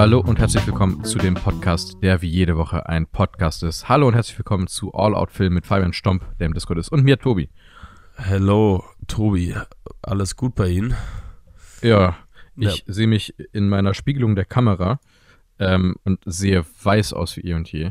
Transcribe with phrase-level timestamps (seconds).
[0.00, 3.90] Hallo und herzlich willkommen zu dem Podcast, der wie jede Woche ein Podcast ist.
[3.90, 6.88] Hallo und herzlich willkommen zu All Out Film mit Fabian Stomp, der im Discord ist,
[6.88, 7.50] und mir, Tobi.
[8.16, 9.54] Hallo, Tobi.
[10.00, 10.94] Alles gut bei Ihnen?
[11.82, 12.16] Ja,
[12.56, 12.82] ich ja.
[12.94, 15.00] sehe mich in meiner Spiegelung der Kamera
[15.58, 17.90] ähm, und sehe weiß aus wie eh und je.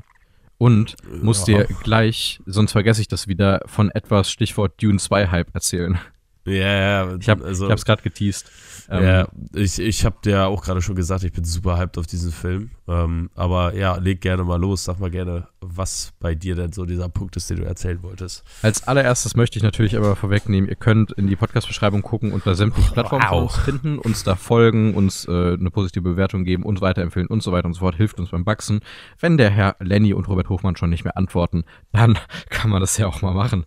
[0.58, 1.60] Und muss ja.
[1.60, 6.00] dir gleich, sonst vergesse ich das wieder, von etwas Stichwort Dune 2 Hype erzählen.
[6.46, 7.16] Ja, ja.
[7.20, 8.50] Ich habe es also, gerade geteased.
[8.90, 12.08] Ähm, ja, ich, ich habe dir auch gerade schon gesagt, ich bin super hyped auf
[12.08, 12.72] diesen Film.
[12.88, 14.86] Ähm, aber ja, leg gerne mal los.
[14.86, 18.44] Sag mal gerne, was bei dir denn so dieser Punkt ist, den du erzählen wolltest.
[18.64, 22.56] Als allererstes möchte ich natürlich aber vorwegnehmen, ihr könnt in die Podcast-Beschreibung gucken und da
[22.56, 23.44] sämtliche Plattformen wow.
[23.44, 27.52] uns finden, uns da folgen, uns äh, eine positive Bewertung geben, uns weiterempfehlen und so
[27.52, 27.96] weiter und so fort.
[27.96, 28.80] Hilft uns beim Wachsen.
[29.20, 32.18] Wenn der Herr Lenny und Robert Hofmann schon nicht mehr antworten, dann
[32.50, 33.66] kann man das ja auch mal machen.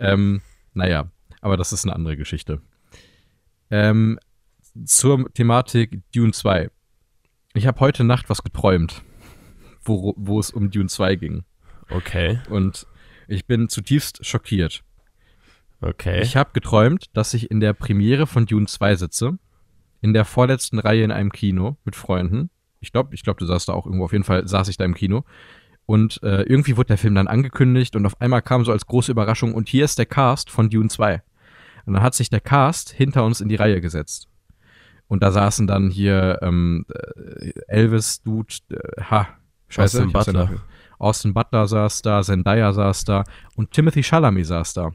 [0.00, 0.40] Ähm,
[0.72, 1.10] naja,
[1.44, 2.62] aber das ist eine andere Geschichte.
[3.70, 4.18] Ähm,
[4.86, 6.70] zur Thematik Dune 2.
[7.52, 9.02] Ich habe heute Nacht was geträumt,
[9.84, 11.44] wo, wo es um Dune 2 ging.
[11.90, 12.40] Okay.
[12.48, 12.86] Und
[13.28, 14.82] ich bin zutiefst schockiert.
[15.82, 16.22] Okay.
[16.22, 19.38] Ich habe geträumt, dass ich in der Premiere von Dune 2 sitze,
[20.00, 22.48] in der vorletzten Reihe in einem Kino mit Freunden.
[22.80, 24.06] Ich glaube, ich glaube, du saßt da auch irgendwo.
[24.06, 25.24] Auf jeden Fall saß ich da im Kino.
[25.84, 29.12] Und äh, irgendwie wurde der Film dann angekündigt und auf einmal kam so als große
[29.12, 31.22] Überraschung und hier ist der Cast von Dune 2.
[31.86, 34.28] Und dann hat sich der Cast hinter uns in die Reihe gesetzt.
[35.06, 39.28] Und da saßen dann hier ähm, äh, Elvis, Dude, äh, ha,
[39.68, 39.98] scheiße.
[39.98, 40.50] Austin Butler.
[40.98, 43.24] Austin Butler saß da, Zendaya saß da
[43.56, 44.92] und Timothy Chalamet saß da.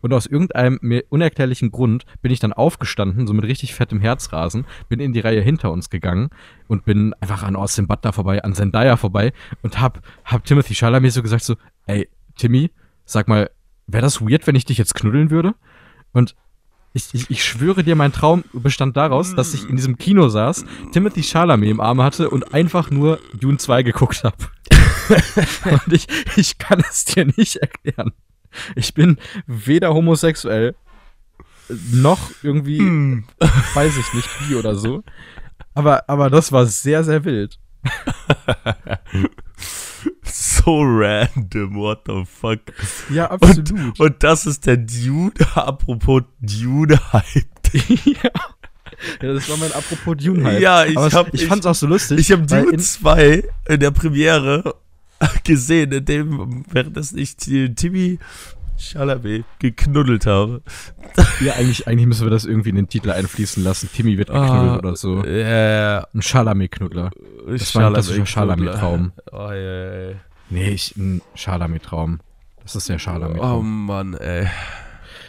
[0.00, 4.64] Und aus irgendeinem mir unerklärlichen Grund bin ich dann aufgestanden, so mit richtig fettem Herzrasen,
[4.88, 6.30] bin in die Reihe hinter uns gegangen
[6.68, 9.32] und bin einfach an Austin Butler vorbei, an Zendaya vorbei
[9.62, 12.70] und hab, hab Timothy Chalamet so gesagt so, ey, Timmy,
[13.04, 13.50] sag mal,
[13.86, 15.54] wäre das weird, wenn ich dich jetzt knuddeln würde?
[16.12, 16.34] Und
[16.92, 20.64] ich, ich, ich schwöre dir, mein Traum bestand daraus, dass ich in diesem Kino saß,
[20.92, 24.36] Timothy Chalamet im Arm hatte und einfach nur Dune 2 geguckt habe.
[25.86, 28.12] und ich, ich kann es dir nicht erklären.
[28.74, 30.74] Ich bin weder homosexuell
[31.92, 33.24] noch irgendwie, hm.
[33.74, 35.04] weiß ich nicht, wie oder so.
[35.74, 37.58] Aber, aber das war sehr, sehr wild.
[40.32, 42.60] so random, what the fuck.
[43.10, 43.70] Ja, absolut.
[43.72, 47.46] Und, und das ist der Dune, apropos Dune-Hype.
[48.04, 48.30] ja.
[49.22, 50.60] Ja, das war mein apropos Dune-Hype.
[50.60, 52.18] Ja, ich, hab, ich, ich fand's auch so lustig.
[52.18, 54.74] Ich habe Dune 2 in der Premiere
[55.44, 58.18] gesehen, in dem, während das nicht Timmy
[58.80, 60.62] Chalamet geknuddelt habe.
[61.40, 63.88] Ja, eigentlich, eigentlich müssen wir das irgendwie in den Titel einfließen lassen.
[63.92, 65.24] Timmy wird geknuddelt ah, oder so.
[65.24, 66.06] Ja, ja.
[66.14, 67.10] Ein Chalamet-Knuddler.
[67.46, 69.12] Das war ein klassischer Chalamet-Traum.
[69.32, 70.14] Oh, yeah,
[70.48, 72.20] Nee, ich, ein Chalamet-Traum.
[72.62, 73.58] Das ist der Chalamet-Traum.
[73.58, 74.48] Oh Mann, ey.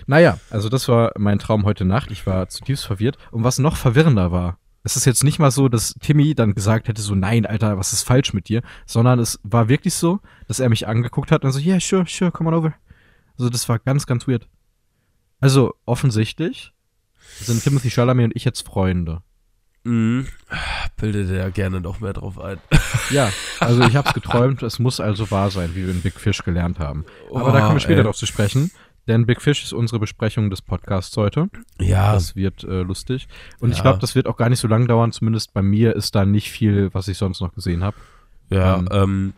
[0.07, 2.11] Naja, also das war mein Traum heute Nacht.
[2.11, 3.17] Ich war zutiefst verwirrt.
[3.31, 6.87] Und was noch verwirrender war, es ist jetzt nicht mal so, dass Timmy dann gesagt
[6.87, 8.61] hätte, so, nein, Alter, was ist falsch mit dir?
[8.85, 12.31] Sondern es war wirklich so, dass er mich angeguckt hat und so, yeah, sure, sure,
[12.31, 12.73] come on over.
[13.41, 14.47] Also das war ganz, ganz weird.
[15.39, 16.73] Also offensichtlich
[17.39, 19.23] sind Timothy Chalamet und ich jetzt Freunde.
[19.83, 20.27] Mhm.
[20.97, 22.59] Bildet er gerne noch mehr drauf ein.
[23.09, 26.43] Ja, also ich hab's geträumt, es muss also wahr sein, wie wir in Big Fish
[26.43, 27.03] gelernt haben.
[27.31, 28.69] Aber oh, da kommen wir später noch zu sprechen,
[29.07, 31.49] denn Big Fish ist unsere Besprechung des Podcasts heute.
[31.79, 32.13] Ja.
[32.13, 33.27] Das wird äh, lustig.
[33.59, 33.75] Und ja.
[33.75, 36.25] ich glaube, das wird auch gar nicht so lang dauern, zumindest bei mir ist da
[36.25, 37.97] nicht viel, was ich sonst noch gesehen habe.
[38.51, 39.33] Ja, ähm, ähm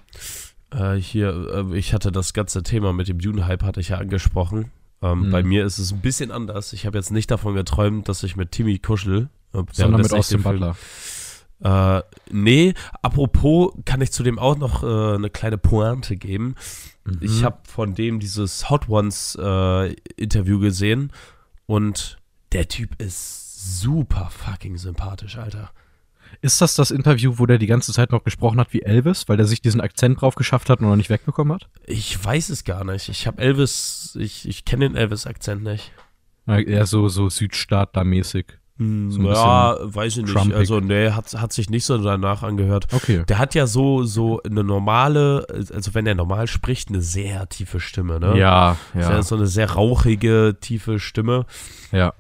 [0.74, 4.72] äh, hier, äh, ich hatte das ganze Thema mit dem Dune-Hype, hatte ich ja angesprochen.
[5.02, 5.32] Ähm, mhm.
[5.32, 6.74] Bei mir ist es ein bisschen anders.
[6.74, 9.30] Ich habe jetzt nicht davon geträumt, dass ich mit Timmy kuschel.
[9.54, 10.76] Äh, Sondern mit Austin Butler.
[11.64, 16.56] Äh, nee, apropos kann ich zu dem auch noch äh, eine kleine Pointe geben.
[17.06, 17.20] Mhm.
[17.22, 21.12] Ich habe von dem dieses Hot Ones äh, Interview gesehen
[21.66, 22.18] und
[22.52, 25.72] der Typ ist super fucking sympathisch, Alter.
[26.42, 29.38] Ist das das Interview, wo der die ganze Zeit noch gesprochen hat wie Elvis, weil
[29.38, 31.70] der sich diesen Akzent drauf geschafft hat und noch nicht wegbekommen hat?
[31.86, 33.10] Ich weiß es gar nicht.
[33.10, 35.92] Ich habe Elvis, ich, ich kenne den Elvis-Akzent nicht.
[36.46, 38.46] Ja, eher so, so Südstaatler-mäßig.
[38.78, 40.34] Hm, so ja, weiß ich nicht.
[40.34, 40.56] Trumpig.
[40.56, 42.88] Also, nee, hat, hat sich nicht so danach angehört.
[42.92, 43.24] Okay.
[43.28, 47.80] Der hat ja so, so eine normale, also wenn er normal spricht, eine sehr tiefe
[47.80, 48.38] Stimme, ne?
[48.38, 49.22] Ja, ja.
[49.22, 51.46] So eine sehr rauchige, tiefe Stimme.
[51.92, 52.14] Ja.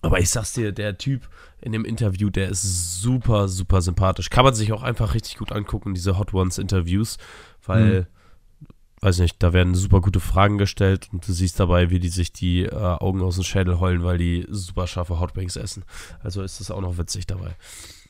[0.00, 1.28] Aber ich sag's dir, der Typ,
[1.60, 4.30] in dem Interview, der ist super, super sympathisch.
[4.30, 7.18] Kann man sich auch einfach richtig gut angucken, diese Hot Ones Interviews,
[7.64, 8.66] weil, mhm.
[9.00, 12.32] weiß nicht, da werden super gute Fragen gestellt und du siehst dabei, wie die sich
[12.32, 15.84] die äh, Augen aus dem Schädel heulen, weil die super scharfe Hotwings essen.
[16.22, 17.56] Also ist das auch noch witzig dabei.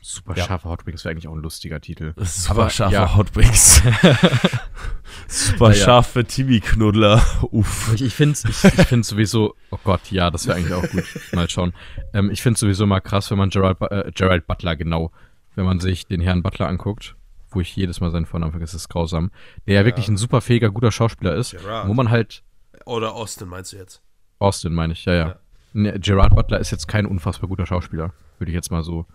[0.00, 0.44] Super ja.
[0.44, 2.14] scharfe Hotwings wäre eigentlich auch ein lustiger Titel.
[2.18, 3.16] Super Aber, scharfe ja.
[3.16, 3.82] Hotwings.
[5.28, 5.84] Super naja.
[5.84, 7.20] scharfe Tibi-Knuddler.
[7.50, 7.92] Uff.
[7.94, 11.04] Ich, ich finde ich, ich find sowieso, oh Gott, ja, das wäre eigentlich auch gut.
[11.32, 11.74] Mal schauen.
[12.14, 15.10] Ähm, ich finde sowieso mal krass, wenn man Gerald, äh, Gerald Butler, genau,
[15.56, 17.16] wenn man sich den Herrn Butler anguckt,
[17.50, 19.32] wo ich jedes Mal seinen Vornamen vergesse, ist grausam,
[19.66, 21.88] der ja, wirklich ein super fähiger, guter Schauspieler ist, Gerard.
[21.88, 22.44] wo man halt,
[22.86, 24.00] Oder Austin meinst du jetzt?
[24.38, 25.28] Austin meine ich, ja, ja.
[25.28, 25.38] Ja.
[25.72, 29.06] Ne, Gerard Butler ist jetzt kein unfassbar guter Schauspieler, würde ich jetzt mal so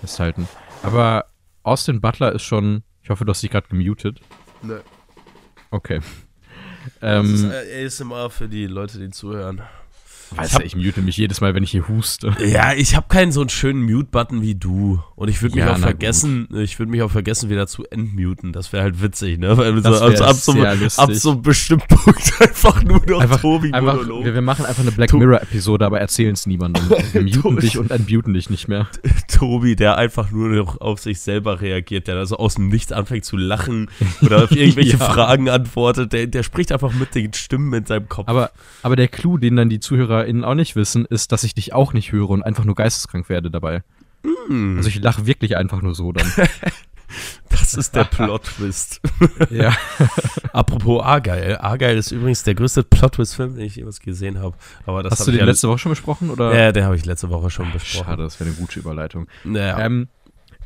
[0.00, 0.48] festhalten.
[0.82, 1.26] Aber
[1.62, 4.20] Austin Butler ist schon, ich hoffe, du hast dich gerade gemutet.
[4.62, 4.80] Nö.
[5.70, 6.00] Okay.
[7.00, 9.62] Das ist Ähm, äh, ASMR für die Leute, die zuhören.
[10.34, 12.34] Weißt du, ich mute mich jedes Mal, wenn ich hier huste.
[12.44, 15.00] Ja, ich habe keinen so einen schönen Mute-Button wie du.
[15.16, 18.52] Und ich würde mich Ja, auch vergessen, ich würde mich auch vergessen, wieder zu entmuten.
[18.52, 19.56] Das wäre halt witzig, ne?
[19.56, 23.40] Weil Das so, ab, ab, so, ab so einem bestimmten Punkt einfach nur noch Einfach,
[23.40, 26.84] Tobi einfach wir, wir machen einfach eine Black Mirror-Episode, aber erzählen es niemandem.
[27.12, 28.88] Wir muten dich und entmuten dich nicht mehr.
[29.28, 33.24] Tobi, der einfach nur noch auf sich selber reagiert, der also aus dem Nichts anfängt
[33.24, 33.90] zu lachen
[34.22, 35.04] oder auf irgendwelche Ja.
[35.04, 36.12] Fragen antwortet.
[36.12, 38.28] Der, der spricht einfach mit den Stimmen in seinem Kopf.
[38.28, 38.50] Aber,
[38.82, 39.80] aber der Clou, den dann die
[40.18, 43.28] ZuhörerInnen auch nicht wissen, ist, dass ich dich auch nicht höre und einfach nur geisteskrank
[43.28, 43.82] werde dabei.
[44.24, 46.30] Hm, Also ich lache wirklich einfach nur so dann.
[47.50, 49.00] das ist der Plot-Twist.
[49.50, 49.74] ja.
[50.52, 51.62] Apropos Argyle.
[51.62, 54.56] Argyle ist übrigens der größte Plot-Twist-Film, den ich jemals gesehen habe.
[54.86, 56.30] Aber das Hast hab du den letzte Woche schon besprochen?
[56.30, 56.54] Oder?
[56.54, 58.04] Ja, den habe ich letzte Woche schon besprochen.
[58.06, 59.28] Schade, das wäre eine gute Überleitung.
[59.44, 59.78] Naja.
[59.78, 60.08] Ähm,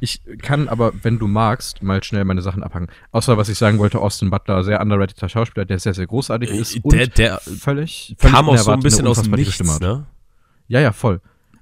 [0.02, 2.88] ich kann aber, wenn du magst, mal schnell meine Sachen abhangen.
[3.12, 6.76] Außer was ich sagen wollte, Austin Butler, sehr underrateder Schauspieler, der sehr, sehr großartig ist.
[6.76, 10.06] Äh, der, der völlig, völlig kam auch so ein bisschen aus dem Nichts, ne?
[10.66, 11.20] Ja, ja, voll.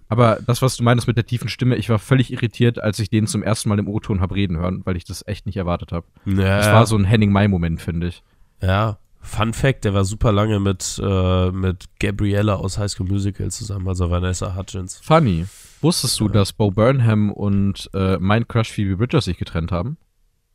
[0.09, 3.11] Aber das, was du meinst mit der tiefen Stimme, ich war völlig irritiert, als ich
[3.11, 5.93] den zum ersten Mal im O-Ton hab reden hören, weil ich das echt nicht erwartet
[5.93, 6.07] habe.
[6.25, 8.23] Ja, Das war so ein Henning-Mai-Moment, finde ich.
[8.61, 8.99] ja.
[9.23, 13.87] Fun Fact, der war super lange mit, äh, mit Gabriella aus High School Musical zusammen,
[13.87, 14.99] also Vanessa Hudgens.
[15.05, 15.45] Funny.
[15.81, 16.33] Wusstest du, Ja.
[16.33, 19.97] dass Bo Burnham und äh, mein Crush Phoebe Bridgers sich getrennt haben?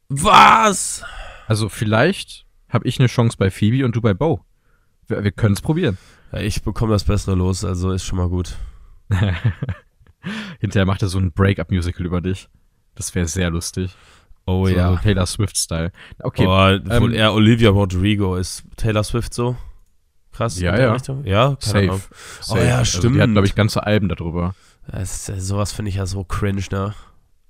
[0.10, 1.04] Was?
[1.48, 4.42] Also vielleicht habe ich eine Chance bei Phoebe und du bei Bo.
[5.08, 5.98] Wir, wir können es probieren.
[6.32, 8.56] Ja, ich bekomme das Bessere los, also ist schon mal gut.
[10.60, 12.50] Hinterher macht er so ein Break-up-Musical über dich.
[12.96, 13.92] Das wäre sehr lustig.
[14.48, 14.92] Oh so, ja.
[14.92, 15.92] So Taylor Swift-Style.
[16.20, 16.46] Okay.
[16.46, 16.50] Oh,
[17.02, 18.36] wohl ähm, eher Olivia Rodrigo.
[18.36, 19.56] Ist Taylor Swift so?
[20.32, 20.60] Krass.
[20.60, 20.94] Ja, in der ja.
[20.94, 21.26] Richtung?
[21.26, 21.80] Ja, keine Safe.
[21.84, 22.02] Ahnung.
[22.42, 22.60] Safe.
[22.60, 23.22] Oh ja, Also, die stimmt.
[23.22, 24.56] hat, glaube ich, ganze Alben darüber.
[24.88, 26.94] Das, ist- sowas finde ich ja so cringe, ne?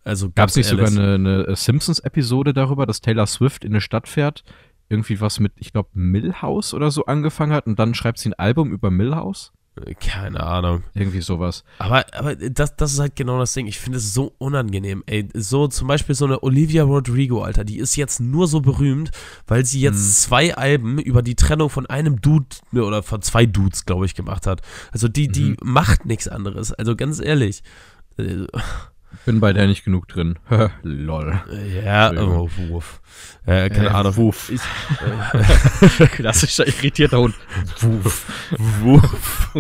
[0.04, 4.08] Also Gab es nicht sogar eine, eine Simpsons-Episode darüber, dass Taylor Swift in eine Stadt
[4.08, 4.44] fährt,
[4.88, 8.34] irgendwie was mit, ich glaube, Millhouse oder so angefangen hat und dann schreibt sie ein
[8.36, 9.52] Album über Millhouse?
[10.00, 10.84] Keine Ahnung.
[10.94, 11.64] Irgendwie sowas.
[11.80, 13.68] Aber, aber das, das ist halt genau das Ding.
[13.68, 15.04] Ich finde es so unangenehm.
[15.06, 19.12] Ey, so zum Beispiel so eine Olivia Rodrigo, Alter, die ist jetzt nur so berühmt,
[19.48, 20.12] weil sie jetzt Mhm.
[20.12, 24.16] zwei Alben über die Trennung von einem Dude ne, oder von zwei Dudes, glaube ich,
[24.16, 24.62] gemacht hat.
[24.92, 25.58] Also die, die Mhm.
[25.64, 26.72] macht nichts anderes.
[26.72, 27.62] Also ganz ehrlich.
[29.16, 30.38] Äh, Bin bei der nicht genug drin.
[30.84, 31.42] Lol.
[31.84, 33.02] Ja, oh, wuff.
[33.46, 34.16] Äh, keine Äh, Ahnung.
[34.18, 34.50] wuff.
[34.52, 34.62] Ich,
[36.12, 37.36] Klassischer irritierter Hund.
[37.82, 38.26] wuff.
[38.82, 39.52] wuff.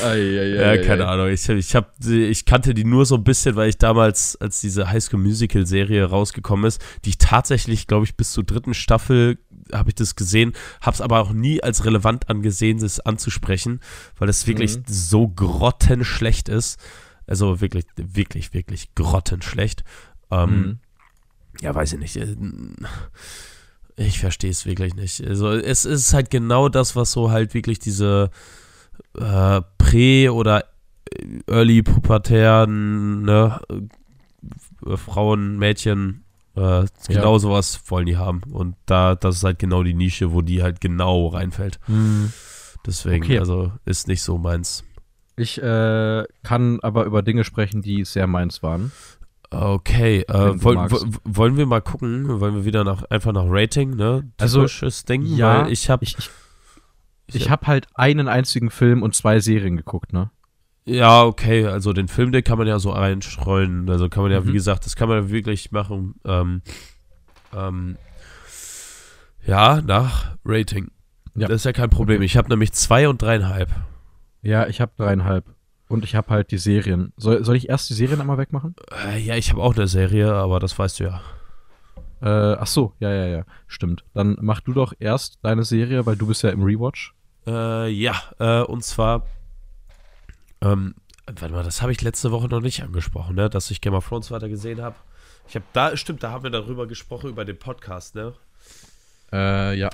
[0.00, 1.28] Ja, keine Ahnung.
[1.28, 4.88] Ich, ich, hab, ich kannte die nur so ein bisschen, weil ich damals, als diese
[4.90, 9.38] High School Musical Serie rausgekommen ist, die ich tatsächlich, glaube ich, bis zur dritten Staffel
[9.72, 13.80] habe ich das gesehen, habe es aber auch nie als relevant angesehen, das anzusprechen,
[14.18, 14.82] weil es wirklich Mhm.
[14.86, 16.78] so grottenschlecht ist.
[17.28, 19.84] Also wirklich, wirklich, wirklich grottenschlecht.
[20.30, 20.78] Ähm, Mhm.
[21.60, 22.16] ja, weiß ich nicht.
[22.16, 22.36] äh,
[23.96, 25.26] Ich verstehe es wirklich nicht.
[25.26, 28.30] Also es ist halt genau das, was so halt wirklich diese
[29.16, 30.64] äh, Prä- oder
[31.10, 33.60] äh, early pubertären ne,
[34.86, 38.42] äh, Frauen, Mädchen, äh, genau sowas wollen die haben.
[38.52, 41.80] Und da, das ist halt genau die Nische, wo die halt genau reinfällt.
[41.88, 42.32] Mhm.
[42.86, 43.38] Deswegen, Okay.
[43.40, 44.84] also ist nicht so meins.
[45.40, 48.92] Ich äh, kann aber über Dinge sprechen, die sehr meins waren.
[49.50, 50.94] Okay, äh, du woll, magst.
[51.06, 52.40] wo- wollen wir mal gucken?
[52.40, 54.30] Wollen wir wieder nach, einfach nach Rating, ne?
[54.38, 59.02] Also, Typisches Ding, ja, weil ich habe Ich, ich, ich habe halt einen einzigen Film
[59.02, 60.30] und zwei Serien geguckt, ne?
[60.84, 63.88] Ja, okay, also den Film, den kann man ja so einstreuen.
[63.90, 64.54] Also kann man ja, wie Mhm.
[64.54, 66.14] gesagt, das kann man ja wirklich machen.
[66.24, 66.62] Ähm,
[67.54, 67.96] ähm,
[69.46, 70.90] ja, nach Rating.
[71.34, 71.48] Ja.
[71.48, 72.22] Das ist ja kein Problem.
[72.22, 73.70] Ich habe nämlich zwei und dreieinhalb.
[74.42, 75.44] Ja, ich habe dreieinhalb.
[75.88, 77.12] Und ich habe halt die Serien.
[77.16, 78.74] Soll, soll ich erst die Serien einmal wegmachen?
[79.06, 81.20] Äh, ja, ich habe auch eine Serie, aber das weißt du ja.
[82.20, 83.44] Äh, ach so, ja, ja, ja.
[83.66, 84.04] Stimmt.
[84.12, 87.14] Dann mach du doch erst deine Serie, weil du bist ja im Rewatch.
[87.46, 89.24] Äh, ja, äh, und zwar,
[90.60, 90.94] ähm,
[91.26, 93.48] warte mal, das habe ich letzte Woche noch nicht angesprochen, ne?
[93.48, 94.96] Dass ich Game of Thrones weiter gesehen habe.
[95.48, 98.34] Ich habe da, stimmt, da haben wir darüber gesprochen, über den Podcast, ne?
[99.32, 99.88] Äh, ja,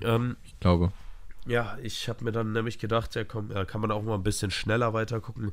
[0.00, 0.92] Ähm, ich glaube.
[1.46, 4.22] Ja, ich habe mir dann nämlich gedacht, ja komm, da kann man auch mal ein
[4.22, 5.52] bisschen schneller weiter gucken.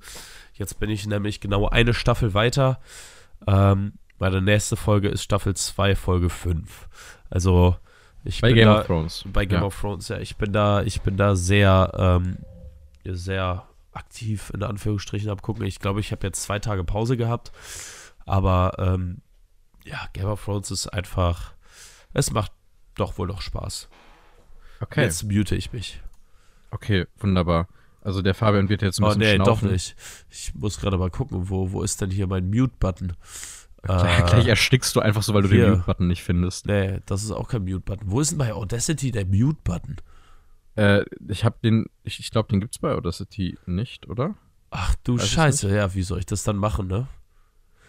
[0.53, 2.79] Jetzt bin ich nämlich genau eine Staffel weiter.
[3.47, 6.89] Ähm, meine nächste Folge ist Staffel 2, Folge 5.
[7.29, 7.75] Also
[8.23, 9.23] ich Bei bin Game da, of Thrones.
[9.25, 9.65] bei Game ja.
[9.65, 12.37] of Thrones, ja, ich bin da, ich bin da sehr, ähm,
[13.05, 15.65] sehr aktiv in Anführungsstrichen abgucken.
[15.65, 17.51] Ich glaube, ich habe jetzt zwei Tage Pause gehabt.
[18.25, 19.21] Aber ähm,
[19.85, 21.53] ja, Game of Thrones ist einfach,
[22.13, 22.51] es macht
[22.95, 23.89] doch wohl noch Spaß.
[24.79, 25.03] Okay.
[25.03, 26.01] Jetzt mute ich mich.
[26.71, 27.67] Okay, wunderbar.
[28.01, 29.67] Also der Fabian wird jetzt ein Oh bisschen nee, schnaufen.
[29.67, 29.95] doch nicht.
[30.29, 33.13] Ich muss gerade mal gucken, wo, wo ist denn hier mein Mute-Button?
[33.81, 35.65] Gleich, gleich erstickst du einfach so, weil du hier.
[35.65, 36.65] den Mute-Button nicht findest.
[36.65, 38.09] Nee, das ist auch kein Mute-Button.
[38.11, 39.97] Wo ist denn bei Audacity der Mute-Button?
[40.75, 44.35] Äh, ich habe den, ich, ich glaube, den gibt's bei Audacity nicht, oder?
[44.71, 47.07] Ach du Weiß Scheiße, ja, wie soll ich das dann machen, ne?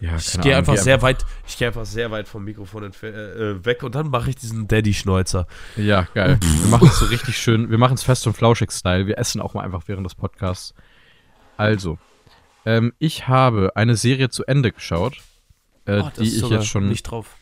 [0.00, 3.06] Ja, Ich gehe einfach geh sehr weit, ich gehe einfach sehr weit vom Mikrofon äh,
[3.06, 5.46] äh, weg und dann mache ich diesen Daddy-Schnäuzer.
[5.76, 6.38] Ja, geil.
[6.40, 7.70] Wir machen es so richtig schön.
[7.70, 9.06] Wir machen es fest und flauschig-Style.
[9.06, 10.74] Wir essen auch mal einfach während des Podcasts.
[11.58, 11.98] Also,
[12.64, 15.18] ähm, ich habe eine Serie zu Ende geschaut,
[15.84, 17.36] äh, Oh, die ich jetzt schon nicht drauf.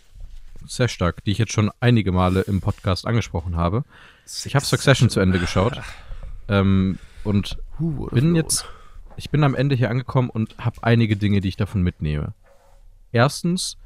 [0.66, 3.84] sehr stark, die ich jetzt schon einige Male im Podcast angesprochen habe.
[4.44, 5.80] Ich habe Succession zu Ende geschaut
[6.48, 7.56] ähm, und
[8.10, 8.66] bin jetzt,
[9.16, 12.34] ich bin am Ende hier angekommen und habe einige Dinge, die ich davon mitnehme.
[13.12, 13.76] Erstens,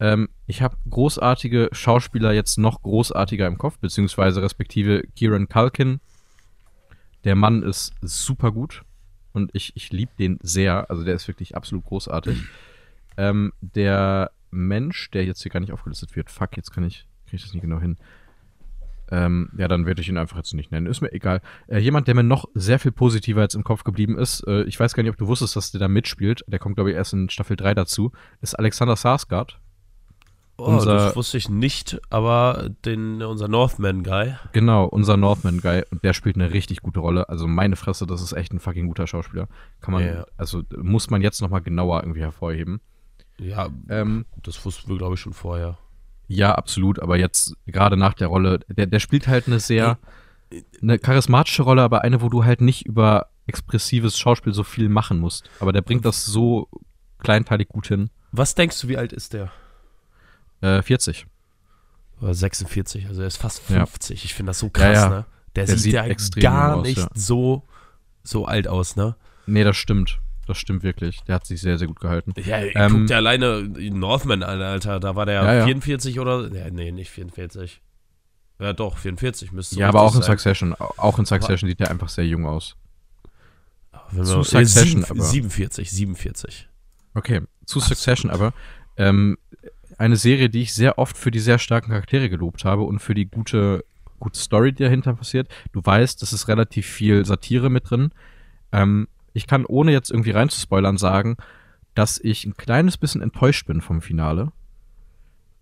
[0.00, 6.00] ähm, ich habe großartige Schauspieler jetzt noch großartiger im Kopf, beziehungsweise respektive Kieran Culkin.
[7.24, 8.82] Der Mann ist super gut
[9.32, 10.90] und ich, ich liebe den sehr.
[10.90, 12.38] Also der ist wirklich absolut großartig.
[13.16, 17.36] ähm, der Mensch, der jetzt hier gar nicht aufgelistet wird, fuck, jetzt kann ich, kriege
[17.36, 17.96] ich das nicht genau hin.
[19.10, 20.86] Ähm, ja, dann werde ich ihn einfach jetzt nicht nennen.
[20.86, 21.40] Ist mir egal.
[21.66, 24.78] Äh, jemand, der mir noch sehr viel positiver jetzt im Kopf geblieben ist, äh, ich
[24.78, 27.12] weiß gar nicht, ob du wusstest, dass der da mitspielt, der kommt, glaube ich, erst
[27.14, 29.60] in Staffel 3 dazu, ist Alexander Sarsgaard.
[30.60, 34.34] Oh, unser- das wusste ich nicht, aber den, unser Northman-Guy.
[34.52, 35.84] Genau, unser Northman-Guy.
[35.92, 37.28] Und der spielt eine richtig gute Rolle.
[37.28, 39.46] Also meine Fresse, das ist echt ein fucking guter Schauspieler.
[39.80, 40.26] Kann man, Ja.
[40.36, 42.80] also muss man jetzt noch mal genauer irgendwie hervorheben.
[43.38, 45.78] Ja, Ähm, das wussten wir, glaube ich, schon vorher.
[46.28, 49.98] Ja, absolut, aber jetzt gerade nach der Rolle, der, der spielt halt eine sehr,
[50.82, 55.18] eine charismatische Rolle, aber eine, wo du halt nicht über expressives Schauspiel so viel machen
[55.18, 55.48] musst.
[55.58, 56.68] Aber der bringt das so
[57.18, 58.10] kleinteilig gut hin.
[58.30, 59.50] Was denkst du, wie alt ist der?
[60.60, 61.26] Äh, 40.
[62.20, 63.86] Oder 46, also er ist fast Ja.
[63.86, 64.24] 50.
[64.24, 65.08] Ich finde das so krass, Ja, ja.
[65.08, 65.26] ne?
[65.56, 67.08] Der, Der sieht, sieht ja gar aus, nicht ja.
[67.14, 67.62] so,
[68.22, 69.16] so alt aus, ne?
[69.46, 70.20] Nee, das stimmt.
[70.48, 71.20] Das stimmt wirklich.
[71.24, 72.32] Der hat sich sehr, sehr gut gehalten.
[72.42, 74.98] Ja, Ähm, guck dir alleine Northman an, Alter.
[74.98, 75.64] Da war der Ja, ja.
[75.66, 76.50] 44 oder?
[76.54, 77.82] Ja, nee, nicht 44.
[78.58, 80.32] Ja, doch, 44 müsste Ja, aber auch in sein.
[80.32, 80.74] Succession.
[80.74, 82.76] Auch in Succession sieht der einfach sehr jung aus.
[84.10, 86.68] Wenn zu wir- Succession, sieben- aber- 47, 47.
[87.14, 88.54] Okay, zu Succession aber.
[88.96, 89.36] Ähm,
[89.98, 93.14] eine Serie, die ich sehr oft für die sehr starken Charaktere gelobt habe und für
[93.14, 93.84] die gute,
[94.18, 95.48] gute Story, die dahinter passiert.
[95.72, 98.12] Du weißt, es ist relativ viel Satire mit drin.
[98.72, 101.36] Ähm, ich kann, ohne jetzt irgendwie reinzuspoilern, sagen,
[101.94, 104.52] dass ich ein kleines bisschen enttäuscht bin vom Finale,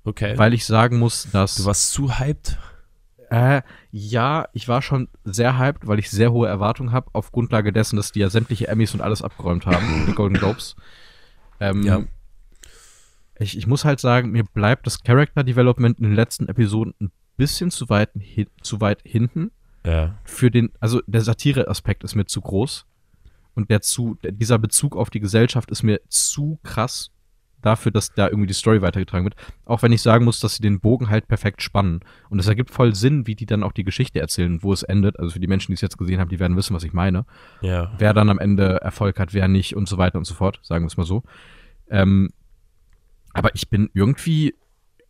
[0.04, 0.36] Okay.
[0.38, 2.58] weil ich sagen muss, dass du warst zu hyped?
[3.30, 7.72] Äh, ja, ich war schon sehr hyped, weil ich sehr hohe Erwartungen habe, auf Grundlage
[7.72, 10.76] dessen, dass die ja sämtliche Emmys und alles abgeräumt haben, die Golden Globes.
[11.58, 12.02] Ähm, Ja.
[13.38, 17.10] ich, ich muss halt sagen, mir bleibt das Character Development in den letzten Episoden ein
[17.36, 19.50] bisschen zu weit, hin, zu weit hinten.
[19.84, 20.14] Ja.
[20.24, 22.86] Für den, also der Satire-Aspekt ist mir zu groß.
[23.56, 27.10] Und der zu, dieser Bezug auf die Gesellschaft ist mir zu krass
[27.62, 29.34] dafür, dass da irgendwie die Story weitergetragen wird.
[29.64, 32.00] Auch wenn ich sagen muss, dass sie den Bogen halt perfekt spannen.
[32.28, 35.18] Und es ergibt voll Sinn, wie die dann auch die Geschichte erzählen, wo es endet.
[35.18, 37.24] Also für die Menschen, die es jetzt gesehen haben, die werden wissen, was ich meine.
[37.62, 37.92] Ja.
[37.98, 40.84] Wer dann am Ende Erfolg hat, wer nicht und so weiter und so fort, sagen
[40.84, 41.22] wir es mal so.
[41.88, 42.30] Ähm,
[43.32, 44.54] aber ich bin irgendwie,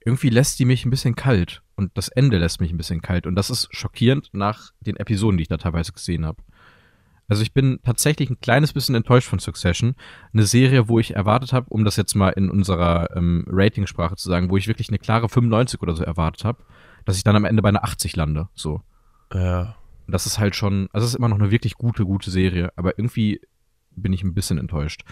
[0.05, 1.63] irgendwie lässt die mich ein bisschen kalt.
[1.75, 3.27] Und das Ende lässt mich ein bisschen kalt.
[3.27, 6.43] Und das ist schockierend nach den Episoden, die ich da teilweise gesehen habe.
[7.29, 9.95] Also ich bin tatsächlich ein kleines bisschen enttäuscht von Succession.
[10.33, 14.29] Eine Serie, wo ich erwartet habe, um das jetzt mal in unserer ähm, Ratingsprache zu
[14.29, 16.63] sagen, wo ich wirklich eine klare 95 oder so erwartet habe,
[17.05, 18.49] dass ich dann am Ende bei einer 80 lande.
[18.55, 18.83] So.
[19.33, 19.77] Ja.
[20.07, 22.99] Das ist halt schon, also es ist immer noch eine wirklich gute, gute Serie, aber
[22.99, 23.41] irgendwie
[23.91, 25.05] bin ich ein bisschen enttäuscht.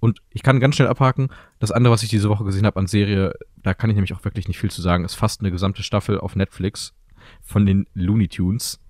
[0.00, 2.86] Und ich kann ganz schnell abhaken, das andere, was ich diese Woche gesehen habe an
[2.86, 5.82] Serie, da kann ich nämlich auch wirklich nicht viel zu sagen, ist fast eine gesamte
[5.82, 6.94] Staffel auf Netflix
[7.42, 8.80] von den Looney Tunes.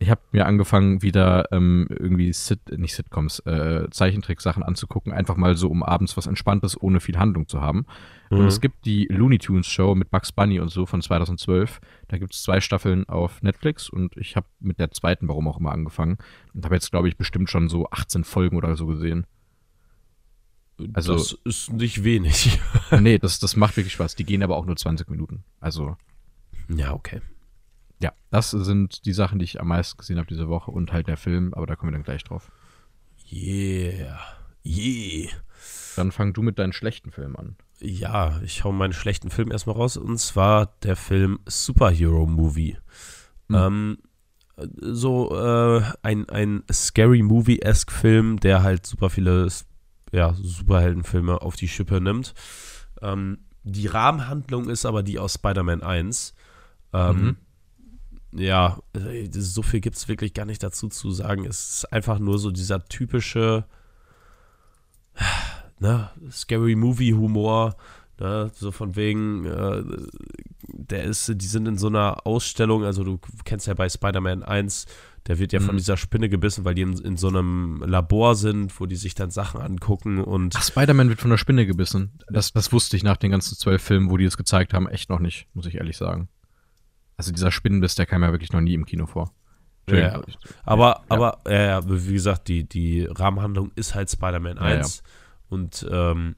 [0.00, 5.56] Ich habe mir angefangen, wieder ähm, irgendwie Sit nicht Sitcoms, äh, Zeichentricksachen anzugucken, einfach mal
[5.56, 7.84] so, um abends was Entspanntes ohne viel Handlung zu haben.
[8.30, 8.46] Und Mhm.
[8.46, 11.80] es gibt die Looney Tunes Show mit Bugs Bunny und so von 2012.
[12.06, 15.58] Da gibt es zwei Staffeln auf Netflix und ich habe mit der zweiten, warum auch
[15.58, 16.18] immer, angefangen.
[16.54, 19.26] Und habe jetzt, glaube ich, bestimmt schon so 18 Folgen oder so gesehen.
[20.92, 22.60] Also- das ist nicht wenig.
[23.00, 24.14] nee, das, das macht wirklich Spaß.
[24.14, 25.42] Die gehen aber auch nur 20 Minuten.
[25.58, 25.96] Also,
[26.68, 27.20] ja, okay.
[28.00, 31.08] Ja, das sind die Sachen, die ich am meisten gesehen habe diese Woche und halt
[31.08, 32.50] der Film, aber da kommen wir dann gleich drauf.
[33.30, 34.18] Yeah.
[34.64, 35.30] Yeah.
[35.96, 37.56] Dann fang du mit deinen schlechten Filmen an.
[37.80, 39.96] Ja, ich hau meinen schlechten Film erstmal raus.
[39.96, 42.76] Und zwar der Film Superhero Movie.
[43.48, 43.56] Hm.
[43.56, 43.98] Ähm,
[44.80, 49.48] so äh, ein, ein Scary Movie-esque Film, der halt super viele
[50.12, 52.34] ja, Superheldenfilme auf die Schippe nimmt.
[53.02, 56.34] Ähm, die Rahmenhandlung ist aber die aus Spider-Man 1.
[56.92, 57.36] Ähm, mhm.
[58.32, 61.44] Ja, äh, so viel gibt es wirklich gar nicht dazu zu sagen.
[61.44, 63.64] Es ist einfach nur so dieser typische
[65.78, 67.76] ne, Scary Movie-Humor.
[68.20, 69.82] Ne, so von wegen, äh,
[70.66, 74.86] der ist, die sind in so einer Ausstellung, also du kennst ja bei Spider-Man 1,
[75.28, 75.66] der wird ja mhm.
[75.66, 79.14] von dieser Spinne gebissen, weil die in, in, so einem Labor sind, wo die sich
[79.14, 80.56] dann Sachen angucken und.
[80.56, 82.18] Ach, Spider-Man wird von der Spinne gebissen.
[82.28, 85.10] Das, das wusste ich nach den ganzen zwölf Filmen, wo die es gezeigt haben, echt
[85.10, 86.28] noch nicht, muss ich ehrlich sagen.
[87.18, 89.34] Also dieser Spinnenbiss, der kam ja wirklich noch nie im Kino vor.
[89.90, 90.22] Ja,
[90.64, 91.04] aber, ja.
[91.08, 95.02] aber, ja, wie gesagt, die, die Rahmenhandlung ist halt Spider-Man 1
[95.48, 96.36] und ähm,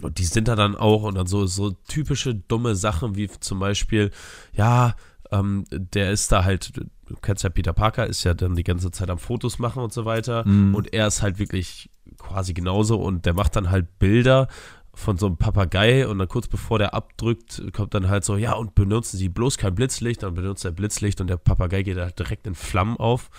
[0.00, 3.60] und die sind da dann auch und dann so, so typische dumme Sachen wie zum
[3.60, 4.10] Beispiel,
[4.52, 4.96] ja,
[5.30, 8.90] ähm, der ist da halt, du kennst ja Peter Parker, ist ja dann die ganze
[8.90, 10.46] Zeit am Fotos machen und so weiter.
[10.46, 10.74] Mhm.
[10.74, 14.48] Und er ist halt wirklich quasi genauso und der macht dann halt Bilder
[14.94, 18.52] von so einem Papagei und dann kurz bevor der abdrückt, kommt dann halt so, ja,
[18.54, 22.18] und benutzen Sie bloß kein Blitzlicht, dann benutzt er Blitzlicht und der Papagei geht halt
[22.18, 23.30] direkt in Flammen auf.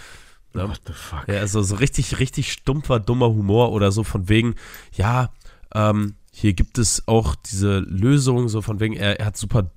[0.54, 0.70] Ja.
[0.70, 1.28] What the fuck?
[1.28, 4.56] Ja, also so richtig, richtig stumpfer, dummer Humor oder so von wegen,
[4.94, 5.32] ja,
[5.74, 9.70] ähm, hier gibt es auch diese Lösung, so von wegen, er, er hat super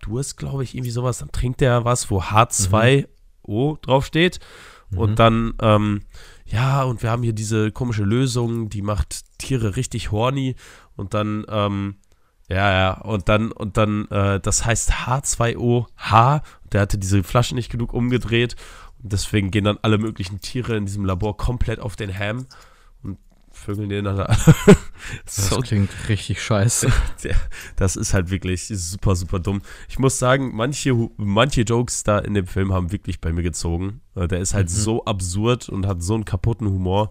[0.00, 1.18] Durst, glaube ich, irgendwie sowas.
[1.18, 3.06] Dann trinkt er was, wo H2O
[3.46, 3.78] mhm.
[3.80, 4.38] draufsteht.
[4.94, 4.98] Mhm.
[4.98, 6.02] Und dann, ähm,
[6.46, 10.56] ja, und wir haben hier diese komische Lösung, die macht Tiere richtig horny.
[10.96, 11.96] Und dann, ähm,
[12.48, 16.42] ja, ja, und dann, und dann, äh, das heißt H2OH.
[16.72, 18.56] Der hatte diese Flasche nicht genug umgedreht.
[19.02, 22.46] Und deswegen gehen dann alle möglichen Tiere in diesem Labor komplett auf den Ham
[23.54, 24.26] vögeln die ineinander.
[25.24, 26.92] das so, klingt richtig scheiße.
[27.76, 29.62] das ist halt wirklich super, super dumm.
[29.88, 34.00] Ich muss sagen, manche, manche Jokes da in dem Film haben wirklich bei mir gezogen.
[34.14, 34.74] Äh, der ist halt mhm.
[34.74, 37.10] so absurd und hat so einen kaputten Humor,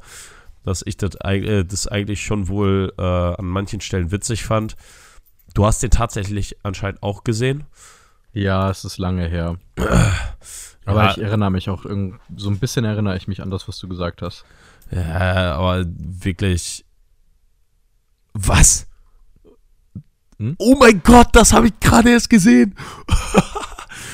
[0.63, 4.75] dass ich das, äh, das eigentlich schon wohl äh, an manchen Stellen witzig fand.
[5.53, 7.65] Du hast den tatsächlich anscheinend auch gesehen.
[8.33, 9.57] Ja, es ist lange her.
[10.85, 13.77] Aber ja, ich erinnere mich auch, so ein bisschen erinnere ich mich an das, was
[13.79, 14.45] du gesagt hast.
[14.91, 16.85] Ja, aber wirklich.
[18.33, 18.87] Was?
[20.39, 20.55] Hm?
[20.57, 22.75] Oh mein Gott, das habe ich gerade erst gesehen.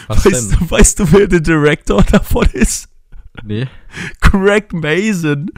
[0.07, 0.59] Was weißt, denn?
[0.59, 2.89] Du, weißt du, wer der Director davon ist?
[3.43, 3.67] Nee.
[4.21, 5.51] Craig Mason.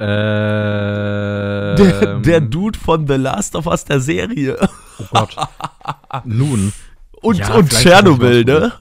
[0.00, 4.56] Ähm, der, der Dude von The Last of Us, der Serie.
[4.98, 5.36] Oh Gott.
[6.24, 6.72] Nun.
[7.20, 8.72] Und, ja, und Tschernobyl, ne?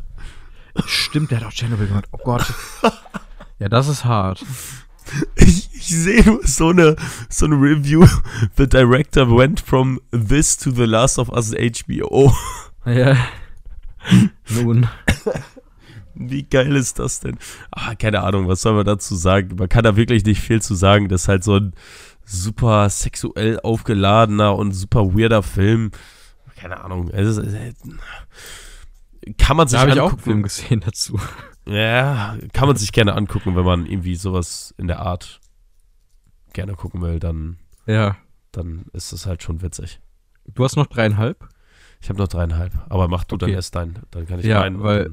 [0.86, 2.06] Stimmt, der hat auch Tschernobyl gemacht.
[2.12, 2.46] Oh Gott.
[3.60, 4.46] ja, das ist hart.
[5.36, 6.96] Ich, ich sehe nur so eine,
[7.30, 8.06] so eine Review.
[8.58, 12.34] The director went from this to The Last of Us HBO.
[12.86, 13.18] Ja.
[14.50, 14.88] Nun.
[16.16, 17.38] Wie geil ist das denn?
[17.70, 19.58] Ah, keine Ahnung, was soll man dazu sagen?
[19.58, 21.10] Man kann da wirklich nicht viel zu sagen.
[21.10, 21.74] Das ist halt so ein
[22.24, 25.92] super sexuell aufgeladener und super weirder Film.
[26.56, 27.10] Keine Ahnung.
[27.10, 27.76] Es ist,
[29.38, 31.20] kann man sich da habe ich auch einen Film gesehen dazu.
[31.68, 35.42] Ja, kann man sich gerne angucken, wenn man irgendwie sowas in der Art
[36.54, 38.18] gerne gucken will, dann, ja.
[38.52, 40.00] dann ist es halt schon witzig.
[40.46, 41.48] Du hast noch dreieinhalb?
[42.02, 43.46] Ich habe noch dreieinhalb, aber mach du okay.
[43.46, 44.82] dann erst dein, dann kann ich ja, meinen.
[44.82, 45.12] Weil,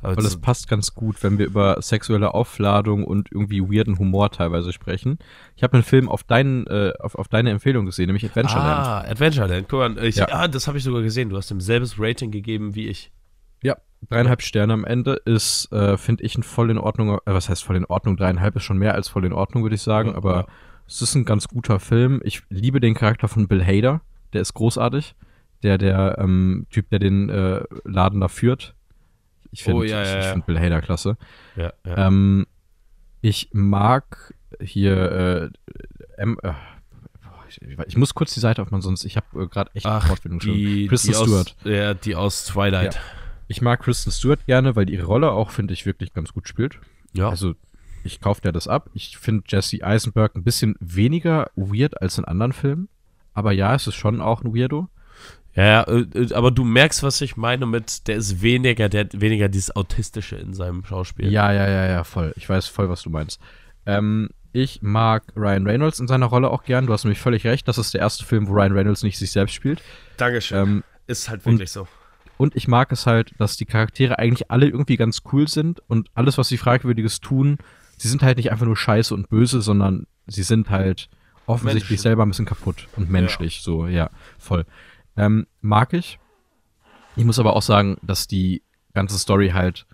[0.00, 4.30] dann, weil das passt ganz gut, wenn wir über sexuelle Aufladung und irgendwie weirden Humor
[4.30, 5.18] teilweise sprechen.
[5.56, 8.86] Ich habe einen Film auf, deinen, äh, auf, auf deine Empfehlung gesehen, nämlich Adventureland.
[8.86, 10.28] Ah, Adventureland, guck mal, ich, ja.
[10.30, 11.28] ah, das habe ich sogar gesehen.
[11.28, 13.12] Du hast ihm selbes Rating gegeben wie ich.
[13.62, 13.76] Ja,
[14.08, 17.64] dreieinhalb Sterne am Ende ist, äh, finde ich, ein voll in Ordnung, äh, was heißt
[17.64, 18.16] voll in Ordnung?
[18.16, 20.46] Dreieinhalb ist schon mehr als voll in Ordnung, würde ich sagen, ja, aber ja.
[20.86, 22.20] es ist ein ganz guter Film.
[22.24, 24.00] Ich liebe den Charakter von Bill Hader,
[24.32, 25.14] der ist großartig.
[25.62, 28.74] Der, der ähm, Typ, der den äh, Laden da führt.
[29.50, 31.18] Ich finde oh, ja, ich, ich find Bill Hader klasse.
[31.54, 32.46] Ja, ähm,
[33.20, 35.50] ich mag hier äh,
[36.16, 36.52] ähm, äh,
[37.86, 40.86] ich muss kurz die Seite aufmachen, sonst ich habe äh, gerade echt Ach, Fortbildung die,
[40.86, 41.56] Kristen die Stewart.
[41.64, 42.94] Ja, die aus Twilight.
[42.94, 43.00] Ja.
[43.50, 46.46] Ich mag Kristen Stewart gerne, weil die ihre Rolle auch, finde ich, wirklich ganz gut
[46.46, 46.78] spielt.
[47.12, 47.30] Ja.
[47.30, 47.54] Also,
[48.04, 48.88] ich kaufe dir das ab.
[48.94, 52.88] Ich finde Jesse Eisenberg ein bisschen weniger weird als in anderen Filmen.
[53.34, 54.88] Aber ja, es ist schon auch ein Weirdo.
[55.56, 59.20] Ja, äh, äh, aber du merkst, was ich meine mit, der ist weniger, der hat
[59.20, 61.28] weniger dieses Autistische in seinem Schauspiel.
[61.28, 62.32] Ja, ja, ja, ja, voll.
[62.36, 63.40] Ich weiß voll, was du meinst.
[63.84, 66.86] Ähm, ich mag Ryan Reynolds in seiner Rolle auch gern.
[66.86, 67.66] Du hast nämlich völlig recht.
[67.66, 69.82] Das ist der erste Film, wo Ryan Reynolds nicht sich selbst spielt.
[70.18, 70.62] Dankeschön.
[70.62, 71.88] Ähm, ist halt wirklich so.
[72.40, 76.08] Und ich mag es halt, dass die Charaktere eigentlich alle irgendwie ganz cool sind und
[76.14, 77.58] alles, was sie Fragwürdiges tun,
[77.98, 81.10] sie sind halt nicht einfach nur scheiße und böse, sondern sie sind halt
[81.44, 82.02] offensichtlich Menschen.
[82.02, 83.58] selber ein bisschen kaputt und menschlich.
[83.58, 83.62] Ja.
[83.62, 84.64] So, ja, voll.
[85.18, 86.18] Ähm, mag ich.
[87.14, 88.62] Ich muss aber auch sagen, dass die
[88.94, 89.84] ganze Story halt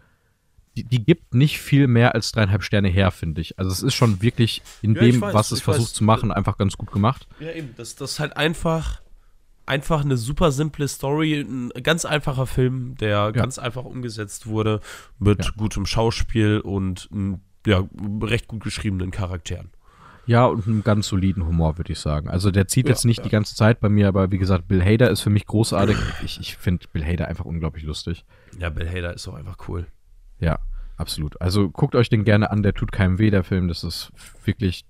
[0.77, 3.59] die, die gibt nicht viel mehr als dreieinhalb Sterne her, finde ich.
[3.59, 5.95] Also es ist schon wirklich in Ja, dem, weiß, was es versucht weiß.
[5.95, 7.27] zu machen, einfach ganz gut gemacht.
[7.41, 7.75] Ja, eben.
[7.77, 9.01] Das, das ist halt einfach,
[9.67, 14.81] einfach eine super simple Story, ein ganz einfacher Film, der ganz einfach umgesetzt wurde,
[15.19, 15.51] mit Ja.
[15.57, 17.09] gutem Schauspiel und
[17.67, 17.83] ja,
[18.23, 19.71] recht gut geschriebenen Charakteren.
[20.29, 22.29] Ja, und einem ganz soliden Humor, würde ich sagen.
[22.29, 23.25] Also der zieht Ja, jetzt nicht ja.
[23.25, 25.97] die ganze Zeit bei mir, aber wie gesagt, Bill Hader ist für mich großartig.
[26.25, 28.25] Ich, ich finde Bill Hader einfach unglaublich lustig.
[28.59, 29.87] Ja, Bill Hader ist auch einfach cool.
[30.41, 30.59] Ja,
[30.97, 31.41] absolut.
[31.41, 33.69] Also guckt euch den gerne an, der tut keinem weh, der Film.
[33.69, 34.11] Das ist
[34.45, 34.85] wirklich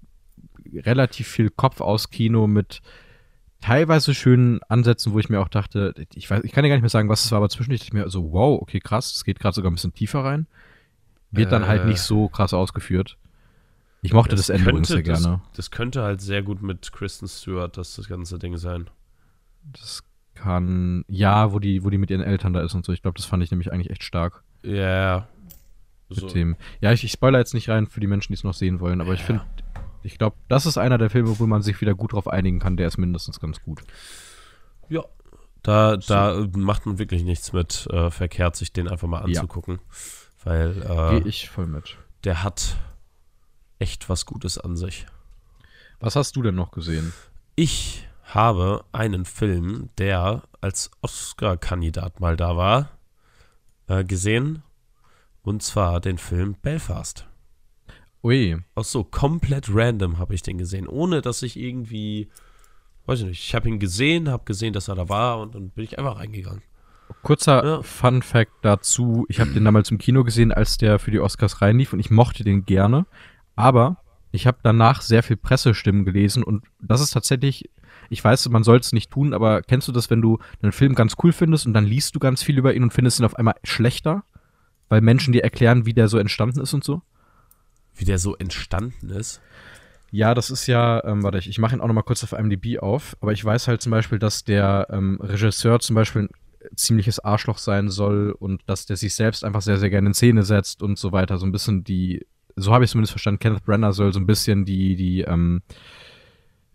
[0.75, 2.81] relativ viel Kopf aus Kino mit
[3.61, 6.83] teilweise schönen Ansätzen, wo ich mir auch dachte, ich weiß, ich kann ja gar nicht
[6.83, 9.25] mehr sagen, was es war, aber zwischendurch dachte ich mir so, wow, okay, krass, es
[9.25, 10.47] geht gerade sogar ein bisschen tiefer rein.
[11.31, 11.87] Wird dann halt Äh.
[11.87, 13.17] nicht so krass ausgeführt.
[14.03, 15.41] Ich mochte das, Ende übrigens sehr das, gerne.
[15.55, 18.89] das könnte halt sehr gut mit Kristen Stewart das, das ganze Ding sein.
[19.73, 22.93] Das kann, ja, wo die, wo die mit ihren Eltern da ist und so.
[22.93, 24.43] Ich glaube, das fand ich nämlich eigentlich echt stark.
[24.63, 25.27] Ja.
[26.09, 26.29] mit So.
[26.29, 26.57] Themen.
[26.81, 29.01] Ja, ich, ich spoiler jetzt nicht rein für die Menschen, die es noch sehen wollen,
[29.01, 29.27] aber ich Ja.
[29.27, 29.43] finde,
[30.03, 32.77] ich glaube, das ist einer der Filme, wo man sich wieder gut drauf einigen kann,
[32.77, 33.83] der ist mindestens ganz gut.
[34.89, 35.03] Ja.
[35.63, 39.41] Da, da macht man wirklich nichts mit äh, verkehrt, sich den einfach mal Ja.
[39.41, 39.81] anzugucken.
[40.45, 41.97] Weil Gehe äh, ich voll mit.
[42.23, 42.77] der hat
[43.81, 45.07] echt was Gutes an sich.
[45.99, 47.13] Was hast du denn noch gesehen?
[47.57, 52.91] Ich habe einen Film, der als Oscar-Kandidat mal da war,
[53.89, 54.63] äh, gesehen.
[55.43, 57.27] Und zwar den Film Belfast.
[58.27, 62.29] Ui, Auch so komplett random habe ich den gesehen, ohne dass ich irgendwie,
[63.07, 65.71] weiß ich nicht, ich habe ihn gesehen, habe gesehen, dass er da war und dann
[65.71, 66.63] bin ich einfach reingegangen.
[67.23, 67.83] kurzer Ja.
[67.83, 69.27] Fun Fact dazu.
[69.29, 72.11] Ich habe den damals im Kino gesehen, als der für die Oscars reinlief und ich
[72.11, 73.07] mochte den gerne.
[73.55, 73.99] Aber
[74.33, 77.71] ich habe danach sehr viel Pressestimmen gelesen und das ist tatsächlich,
[78.11, 80.97] ich weiß, man soll es nicht tun, aber kennst du das, wenn du einen Film
[80.97, 83.37] ganz cool findest und dann liest du ganz viel über ihn und findest ihn auf
[83.37, 84.25] einmal schlechter?
[84.89, 87.03] Weil Menschen dir erklären, wie der so entstanden ist und so?
[87.97, 89.41] Wie der so entstanden ist.
[90.11, 92.33] Ja, das ist ja, ähm, warte, ich, ich mache ihn auch noch mal kurz auf
[92.33, 96.77] IMDb auf, aber ich weiß halt zum Beispiel, dass der ähm, Regisseur zum Beispiel ein
[96.77, 100.43] ziemliches Arschloch sein soll und dass der sich selbst einfach sehr, sehr gerne in Szene
[100.43, 101.39] setzt und so weiter.
[101.39, 104.65] So ein bisschen die, so habe ich zumindest verstanden, Kenneth Brenner soll so ein bisschen
[104.65, 105.63] die, die, ähm,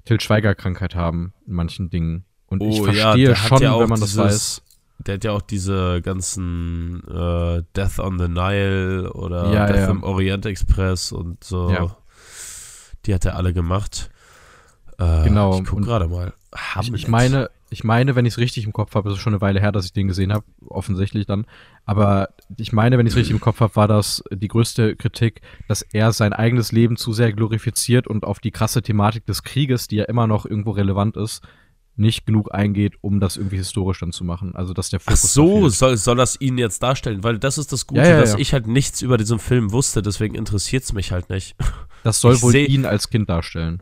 [0.06, 2.26] Til Schweiger-Krankheit haben in manchen Dingen.
[2.48, 4.62] Und ich verstehe hat schon, ja wenn man das weiß.
[5.08, 9.90] Der hat ja auch diese ganzen äh, Death on the Nile oder Ja, Death ja.
[9.90, 11.70] im Orient Express und so.
[11.70, 11.96] Ja.
[13.06, 14.10] Die hat er alle gemacht.
[14.98, 16.34] Äh, Genau, Ich guck und gerade mal.
[16.54, 16.96] Ich, Hamlet.
[17.00, 19.42] ich meine, ich meine, wenn ich es richtig im Kopf habe, es ist schon eine
[19.42, 21.46] Weile her, dass ich den gesehen habe, offensichtlich dann.
[21.86, 25.42] Aber ich meine, wenn ich es richtig im Kopf habe, war das die größte Kritik,
[25.70, 29.88] dass er sein eigenes Leben zu sehr glorifiziert und auf die krasse Thematik des Krieges,
[29.88, 31.42] die ja immer noch irgendwo relevant ist,
[32.02, 34.56] nicht genug eingeht, um das irgendwie historisch dann zu machen.
[34.56, 35.74] Also dass der Ach Fokus so, verfehlt.
[35.74, 37.24] soll, soll das ihn jetzt darstellen?
[37.24, 38.40] Weil das ist das Gute, Ja, ja, dass ja.
[38.40, 41.56] ich halt nichts über diesen Film wusste, deswegen interessiert es mich halt nicht.
[42.04, 43.82] das soll ich wohl ihn als Kind darstellen.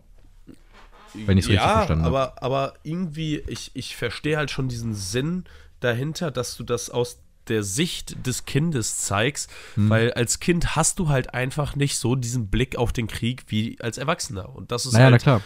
[1.14, 2.10] Wenn ich's richtig verstanden hab.
[2.14, 5.46] aber, aber irgendwie, ich, ich verstehe halt schon diesen Sinn
[5.80, 9.90] dahinter, dass du das aus der Sicht des Kindes zeigst, Hm.
[9.90, 13.80] weil als Kind hast du halt einfach nicht so diesen Blick auf den Krieg wie
[13.82, 14.56] als Erwachsener.
[14.56, 15.42] Und das ist Naja, na halt, klar.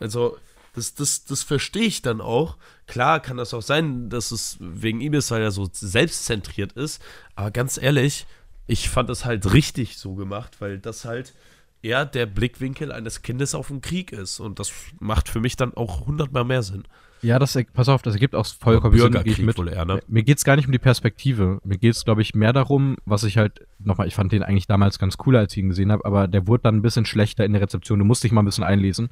[0.00, 0.38] also,
[0.74, 2.56] das, das, das verstehe ich dann auch.
[2.86, 7.00] Klar kann das auch sein, dass es wegen ihm ist, weil er so selbstzentriert ist.
[7.36, 8.26] Aber ganz ehrlich,
[8.66, 11.32] ich fand es halt richtig so gemacht, weil das halt
[11.82, 14.40] eher der Blickwinkel eines Kindes auf den Krieg ist.
[14.40, 16.84] Und das macht für mich dann auch hundertmal mehr Sinn.
[17.22, 19.56] Ja, das, pass auf, das ergibt auch vollkommen Sinn, gehe ich mit.
[19.56, 20.00] wohl eher, ne?
[20.08, 21.58] Mir geht's gar nicht um die Perspektive.
[21.64, 24.98] Mir geht's, glaube ich, mehr darum, was ich halt, nochmal, ich fand den eigentlich damals
[24.98, 27.52] ganz cool, als ich ihn gesehen habe, aber der wurde dann ein bisschen schlechter in
[27.52, 27.98] der Rezeption.
[27.98, 29.08] Du musst dich mal ein bisschen einlesen.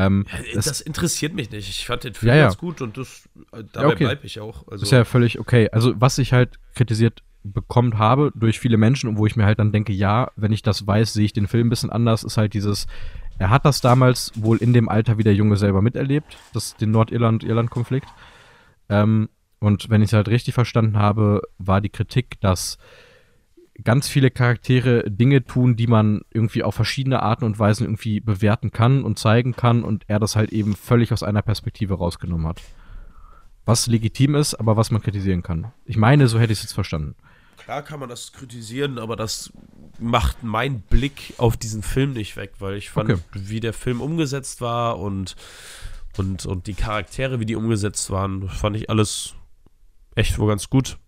[0.00, 1.68] Ähm, Das, das interessiert mich nicht.
[1.68, 2.42] Ich fand den Film Ja, ja.
[2.44, 4.04] ganz gut und das, äh, dabei okay.
[4.04, 4.66] bleibe ich auch.
[4.68, 5.68] Also, ist ja völlig okay.
[5.70, 9.58] Also, was ich halt kritisiert bekommen habe durch viele Menschen und wo ich mir halt
[9.58, 12.36] dann denke, ja, wenn ich das weiß, sehe ich den Film ein bisschen anders, ist
[12.36, 12.86] halt dieses,
[13.38, 16.90] er hat das damals wohl in dem Alter wie der Junge selber miterlebt, das, den
[16.90, 18.08] Nordirland-Irland-Konflikt.
[18.90, 22.78] Ähm, und wenn ich es halt richtig verstanden habe, war die Kritik, dass
[23.84, 28.70] ganz viele Charaktere Dinge tun, die man irgendwie auf verschiedene Arten und Weisen irgendwie bewerten
[28.70, 32.60] kann und zeigen kann und er das halt eben völlig aus einer Perspektive rausgenommen hat.
[33.64, 35.72] Was legitim ist, aber was man kritisieren kann.
[35.84, 37.14] Ich meine, so hätte ich es jetzt verstanden.
[37.58, 39.52] Klar kann man das kritisieren, aber das
[39.98, 43.20] macht meinen Blick auf diesen Film nicht weg, weil ich fand, Okay.
[43.34, 45.36] wie der Film umgesetzt war und,
[46.16, 49.34] und, und die Charaktere, wie die umgesetzt waren, fand ich alles
[50.14, 50.98] echt wohl ganz gut.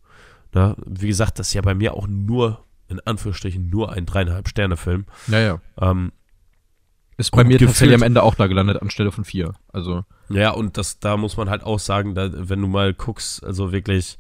[0.52, 4.48] Na, wie gesagt, das ist ja bei mir auch nur, in Anführungsstrichen, nur ein dreieinhalb
[4.48, 5.06] Sterne-Film.
[5.26, 5.60] Naja.
[5.80, 6.12] Ähm,
[7.16, 9.54] Ist bei mir tatsächlich am Ende auch da gelandet, anstelle von vier.
[9.72, 13.42] Also, Ja, und das, da muss man halt auch sagen, da, wenn du mal guckst,
[13.44, 14.18] also wirklich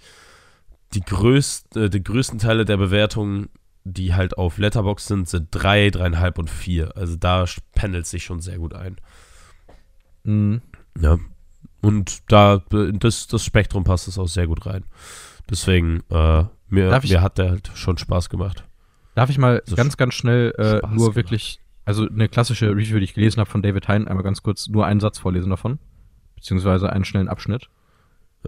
[0.94, 3.48] die, größt, äh, die größten Teile der Bewertungen
[3.84, 6.96] die halt auf Letterbox sind, sind drei, dreieinhalb und vier.
[6.96, 8.96] Also da pendelt sich schon sehr gut ein.
[10.24, 10.62] Mhm.
[11.00, 11.18] Ja.
[11.80, 14.84] Und da, das, das Spektrum passt es auch sehr gut rein.
[15.52, 18.64] Deswegen, äh, mir, ich- mir hat der halt schon Spaß gemacht.
[19.14, 23.04] Darf ich mal So ganz, ganz schnell äh, nur wirklich, also eine klassische Review, die
[23.04, 25.78] ich gelesen habe von David Hein, einmal ganz kurz nur einen Satz vorlesen davon.
[26.34, 27.68] Beziehungsweise einen schnellen Abschnitt.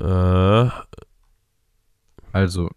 [0.00, 0.68] Äh,
[2.32, 2.70] Also,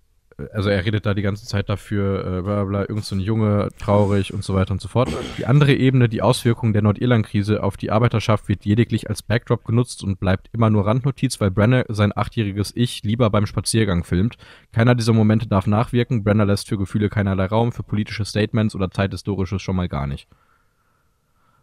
[0.54, 3.20] also er redet da die ganze Zeit dafür, äh, bla bla, bla, irgend so ein
[3.20, 5.10] Junge, traurig und so weiter und so fort.
[5.38, 10.04] Die andere Ebene, die Auswirkungen der Nordirland-Krise auf die Arbeiterschaft, wird lediglich als Backdrop genutzt
[10.04, 14.38] und bleibt immer nur Randnotiz, weil Brenner sein achtjähriges Ich lieber beim Spaziergang filmt.
[14.72, 16.24] Keiner dieser Momente darf nachwirken.
[16.24, 20.28] Brenner lässt für Gefühle keinerlei Raum, für politische Statements oder Zeithistorisches schon mal gar nicht.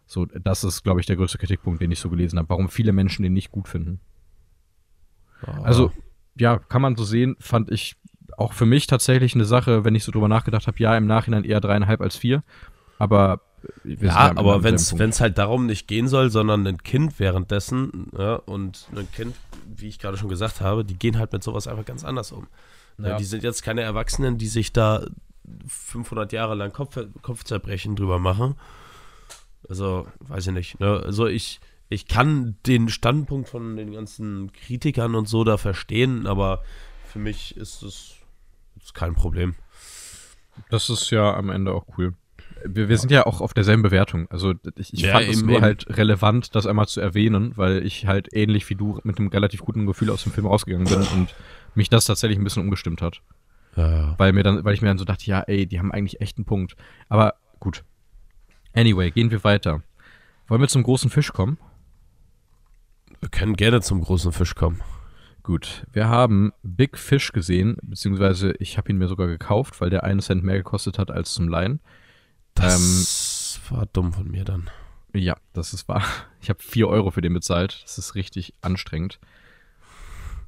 [0.05, 2.91] So, das ist, glaube ich, der größte Kritikpunkt, den ich so gelesen habe, warum viele
[2.91, 4.01] Menschen den nicht gut finden.
[5.63, 5.91] Also,
[6.37, 7.95] ja, kann man so sehen, fand ich
[8.37, 11.43] auch für mich tatsächlich eine Sache, wenn ich so drüber nachgedacht habe, ja, im Nachhinein
[11.43, 12.43] eher dreieinhalb als vier.
[12.97, 13.41] Aber
[13.83, 18.35] ja, am aber wenn es halt darum nicht gehen soll, sondern ein Kind währenddessen, ja,
[18.35, 21.85] und ein Kind, wie ich gerade schon gesagt habe, die gehen halt mit sowas einfach
[21.85, 22.47] ganz anders um.
[22.97, 23.09] Ja.
[23.09, 23.17] Ja.
[23.17, 25.05] die sind jetzt keine Erwachsenen, die sich da
[25.67, 28.55] 500 Jahre lang Kopf, Kopfzerbrechen drüber machen.
[29.67, 30.79] Also, weiß ich nicht.
[30.79, 31.01] Ne?
[31.03, 36.63] Also, ich, ich kann den Standpunkt von den ganzen Kritikern und so da verstehen, aber
[37.11, 38.14] für mich ist es
[38.85, 39.55] ist kein Problem.
[40.69, 42.13] Das ist ja am Ende auch cool.
[42.63, 44.27] Wir, wir sind ja auch auf derselben Bewertung.
[44.31, 45.61] Also ich, ich Ja, fand es nur eben.
[45.63, 49.59] halt relevant, das einmal zu erwähnen, weil ich halt ähnlich wie du mit einem relativ
[49.61, 51.35] guten Gefühl aus dem Film rausgegangen bin und
[51.75, 53.21] mich das tatsächlich ein bisschen umgestimmt hat.
[53.75, 54.15] Ja, ja.
[54.17, 56.37] Weil mir dann, weil ich mir dann so dachte, ja, ey, die haben eigentlich echt
[56.37, 56.75] einen Punkt.
[57.09, 57.83] Aber gut.
[58.73, 59.83] Anyway, gehen wir weiter.
[60.47, 61.57] Wollen wir zum großen Fisch kommen?
[63.19, 64.81] Wir können gerne zum großen Fisch kommen.
[65.45, 70.03] Gut, wir haben Big Fish gesehen, beziehungsweise ich habe ihn mir sogar gekauft, weil der
[70.03, 71.81] einen Cent mehr gekostet hat als zum Leihen.
[72.55, 74.71] Das war dumm von mir dann.
[75.13, 76.03] Ja, das ist wahr.
[76.41, 77.81] Ich habe 4 Euro für den bezahlt.
[77.83, 79.19] Das ist richtig anstrengend.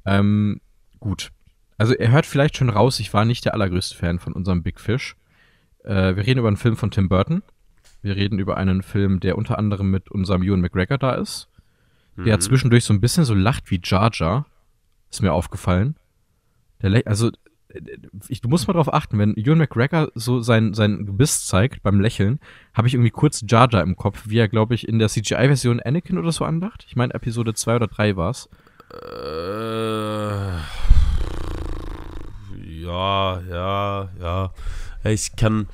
[0.04, 0.60] Ähm,
[1.00, 1.30] gut.
[1.76, 4.78] Also er hört vielleicht schon raus, ich war nicht der allergrößte Fan von unserem Big
[4.80, 5.16] Fish.
[5.84, 7.42] Äh, wir reden über einen Film von Tim Burton.
[8.02, 11.48] Wir reden über einen Film, der unter anderem mit unserem Ewan McGregor da ist.
[12.16, 12.40] Der Mhm.
[12.40, 14.46] zwischendurch so ein bisschen so lacht wie Jar Jar.
[15.10, 15.96] Ist mir aufgefallen.
[16.82, 17.30] Der also,
[18.28, 22.00] ich, du musst mal drauf achten, wenn Ewan McGregor so sein, sein Gebiss zeigt beim
[22.00, 22.40] Lächeln,
[22.72, 25.80] habe ich irgendwie kurz Jar Jar im Kopf, wie er, glaube ich, in der CGI-Version
[25.80, 26.84] Anakin oder so andacht.
[26.88, 28.48] Ich meine, Episode 2 oder 3 war's.
[28.92, 30.58] Äh,
[32.82, 34.52] ja, ja, ja.
[35.04, 35.68] Ich kann,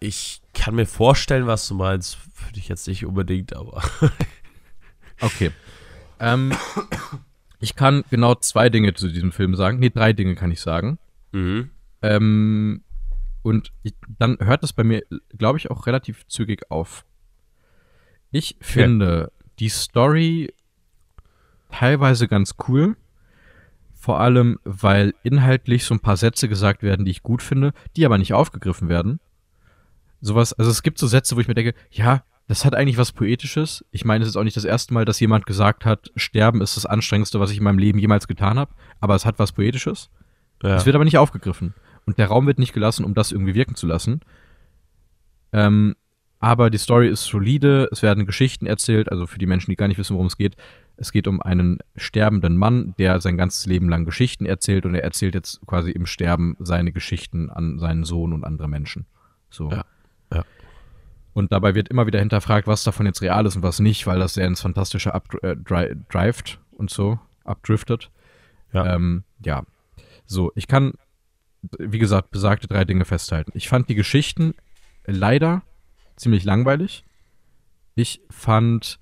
[0.00, 2.18] ich kann mir vorstellen, was du meinst.
[2.46, 3.82] Würde ich jetzt nicht unbedingt, aber.
[5.20, 5.52] Okay.
[6.18, 6.52] ähm,
[7.62, 9.78] ich kann genau zwei Dinge zu diesem Film sagen.
[9.78, 10.98] Nee, drei Dinge kann ich sagen.
[11.30, 11.70] Mhm.
[12.02, 12.82] Ähm,
[13.42, 15.04] und ich, dann hört es bei mir,
[15.38, 17.04] glaube ich, auch relativ zügig auf.
[18.32, 20.52] Ich finde die Story
[21.70, 22.96] teilweise ganz cool.
[23.94, 28.04] Vor allem, weil inhaltlich so ein paar Sätze gesagt werden, die ich gut finde, die
[28.04, 29.20] aber nicht aufgegriffen werden.
[30.20, 33.12] Sowas, also es gibt so Sätze, wo ich mir denke, ja, das hat eigentlich was
[33.12, 33.82] Poetisches.
[33.92, 36.76] Ich meine, es ist auch nicht das erste Mal, dass jemand gesagt hat, Sterben ist
[36.76, 38.74] das Anstrengendste, was ich in meinem Leben jemals getan habe.
[39.00, 40.10] Aber es hat was Poetisches.
[40.62, 40.76] Ja.
[40.76, 41.72] Es wird aber nicht aufgegriffen.
[42.04, 44.20] Und der Raum wird nicht gelassen, um das irgendwie wirken zu lassen.
[45.54, 45.96] Ähm,
[46.40, 49.88] aber die Story ist solide, es werden Geschichten erzählt, also für die Menschen, die gar
[49.88, 50.56] nicht wissen, worum es geht.
[50.98, 55.04] Es geht um einen sterbenden Mann, der sein ganzes Leben lang Geschichten erzählt und er
[55.04, 59.06] erzählt jetzt quasi im Sterben seine Geschichten an seinen Sohn und andere Menschen.
[59.48, 59.70] So.
[59.70, 59.86] Ja.
[61.34, 64.18] Und dabei wird immer wieder hinterfragt, was davon jetzt real ist und was nicht, weil
[64.18, 68.10] das sehr ins Fantastische abdrift und so, abdriftet.
[68.72, 68.94] Ja.
[68.94, 69.64] Ähm, ja.
[70.26, 70.92] So, ich kann,
[71.78, 73.52] wie gesagt, besagte drei Dinge festhalten.
[73.54, 74.54] Ich fand die Geschichten
[75.06, 75.62] leider
[76.16, 77.04] ziemlich langweilig.
[77.94, 78.98] Ich fand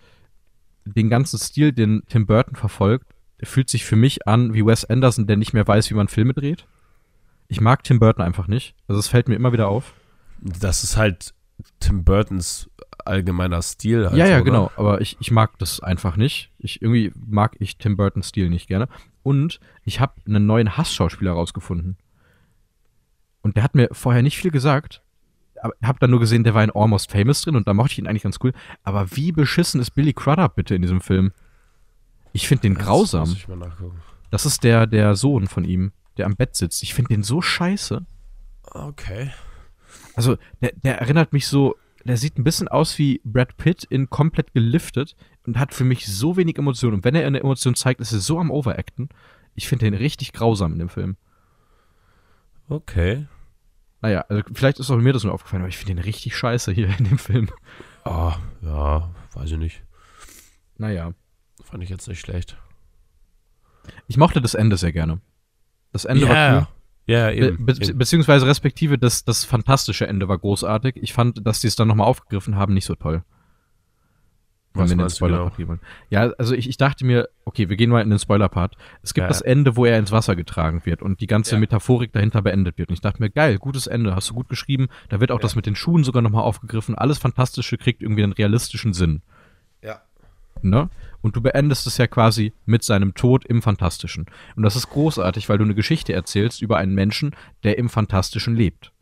[0.84, 3.06] den ganzen Stil, den Tim Burton verfolgt,
[3.42, 6.34] fühlt sich für mich an wie Wes Anderson, der nicht mehr weiß, wie man Filme
[6.34, 6.66] dreht.
[7.48, 8.74] Ich mag Tim Burton einfach nicht.
[8.86, 9.94] Also es fällt mir immer wieder auf.
[10.40, 11.34] Das ist halt
[11.81, 12.70] Tim Burtons
[13.05, 14.07] allgemeiner Stil.
[14.07, 14.44] Halt, ja, ja, oder?
[14.44, 14.70] genau.
[14.77, 16.51] Aber ich, ich mag das einfach nicht.
[16.59, 18.88] Ich, irgendwie mag ich Tim Burtons Stil nicht gerne.
[19.23, 21.96] Und ich habe einen neuen Hassschauspieler rausgefunden.
[23.42, 25.03] Und der hat mir vorher nicht viel gesagt.
[25.81, 27.99] Ich habe dann nur gesehen, der war in Almost Famous drin und da mochte ich
[27.99, 28.53] ihn eigentlich ganz cool.
[28.83, 31.33] Aber wie beschissen ist Billy Crudup bitte in diesem Film?
[32.33, 33.37] Ich finde den Das grausam.
[34.31, 36.83] Das ist der, der Sohn von ihm, der am Bett sitzt.
[36.83, 38.07] Ich finde den so scheiße.
[38.73, 39.31] Okay.
[40.20, 44.11] Also, der, der erinnert mich so, der sieht ein bisschen aus wie Brad Pitt in
[44.11, 46.96] komplett geliftet und hat für mich so wenig Emotionen.
[46.96, 49.09] Und wenn er eine Emotion zeigt, ist er so am Overacten.
[49.54, 51.16] Ich finde den richtig grausam in dem Film.
[52.68, 53.28] Okay.
[54.02, 56.70] naja, also vielleicht ist auch mir das nur aufgefallen, aber ich finde den richtig scheiße
[56.70, 57.48] hier in dem Film.
[58.04, 59.83] Ah, ja, weiß ich nicht.
[60.76, 61.14] Naja.
[61.64, 62.59] Fand ich jetzt nicht schlecht.
[64.06, 65.22] Ich mochte das Ende sehr gerne.
[65.92, 66.66] Das Ende war Ja, cool.
[67.18, 67.64] Ja, eben.
[67.66, 67.99] Be be eben.
[67.99, 70.96] beziehungsweise respektive das, das fantastische Ende war großartig.
[70.96, 73.23] Ich fand, dass die es dann nochmal aufgegriffen haben, nicht so toll.
[74.73, 75.14] Wenn Was wir in den genau?
[75.16, 75.81] Spoiler-Part wollen.
[76.11, 78.77] Ja, also ich, ich dachte mir, okay, wir gehen mal in den Spoiler-Part.
[79.03, 79.40] Es gibt Ja, das.
[79.40, 81.59] Ende, wo er ins Wasser getragen wird und die ganze Ja.
[81.61, 82.88] Metaphorik dahinter beendet wird.
[82.88, 84.87] Und ich dachte mir, geil, gutes Ende, hast du gut geschrieben.
[85.09, 85.42] Da wird auch Ja.
[85.42, 86.94] das mit den Schuhen sogar nochmal aufgegriffen.
[86.94, 89.23] Alles Fantastische kriegt irgendwie einen realistischen Sinn.
[90.68, 90.90] Ne?
[91.23, 94.27] Und du beendest es ja quasi mit seinem Tod im Fantastischen.
[94.57, 98.55] Und das ist großartig, weil du eine Geschichte erzählst über einen Menschen, der im Fantastischen
[98.57, 98.92] lebt.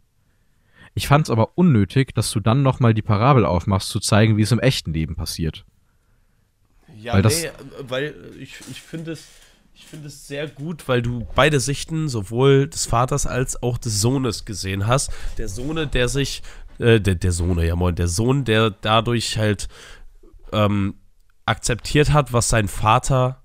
[0.94, 4.42] Ich fand es aber unnötig, dass du dann nochmal die Parabel aufmachst, zu zeigen, wie
[4.42, 5.64] es im echten Leben passiert.
[6.96, 7.50] Ja, Weil das- nee,
[7.82, 9.24] weil ich, ich finde es,
[9.74, 14.00] ich finde es sehr gut, weil du beide Sichten, sowohl des Vaters als auch des
[14.00, 15.12] Sohnes gesehen hast.
[15.36, 16.42] Der Sohne, der sich,
[16.80, 19.68] äh, der, der Sohne, ja moin, der Sohn, der dadurch halt
[20.52, 20.94] ähm,
[21.48, 23.42] akzeptiert hat, was sein Vater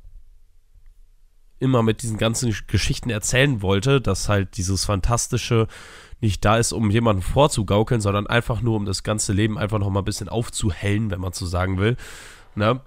[1.59, 5.67] immer mit diesen ganzen Geschichten erzählen wollte, dass halt dieses Fantastische
[6.19, 9.89] nicht da ist, um jemanden vorzugaukeln, sondern einfach nur, um das ganze Leben einfach noch
[9.89, 11.95] mal ein bisschen aufzuhellen, wenn man so sagen will.
[12.55, 12.81] Ne?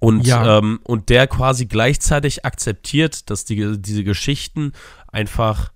[0.00, 0.58] Und, Ja.
[0.58, 4.72] ähm, und der quasi gleichzeitig akzeptiert, dass die, diese Geschichten
[5.08, 5.72] einfach,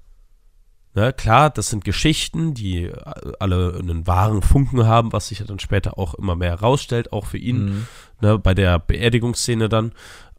[0.95, 2.93] ne, klar, das sind Geschichten, die
[3.39, 7.27] alle einen wahren Funken haben, was sich ja dann später auch immer mehr herausstellt, auch
[7.27, 7.87] für ihn, Mhm.
[8.21, 9.93] Ne, bei der Beerdigungsszene dann,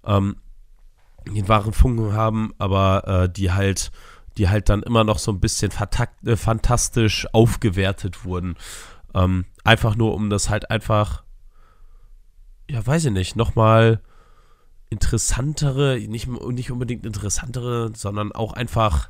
[0.05, 0.37] ähm,
[1.27, 3.91] die einen wahren Funken haben, aber äh, die halt,
[4.37, 5.71] die halt dann immer noch so ein bisschen
[6.25, 8.55] äh, fantastisch aufgewertet wurden.
[9.13, 11.23] Ähm, einfach nur, um das halt einfach,
[12.69, 13.99] ja, weiß ich nicht, nochmal
[14.89, 19.09] interessantere, nicht, nicht unbedingt interessantere, sondern auch einfach,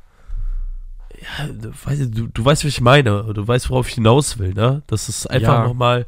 [1.38, 4.52] ja, du, weißt, du, du weißt, wie ich meine, du weißt, worauf ich hinaus will,
[4.54, 4.82] ne?
[4.86, 5.64] Dass es einfach Ja.
[5.64, 6.06] nochmal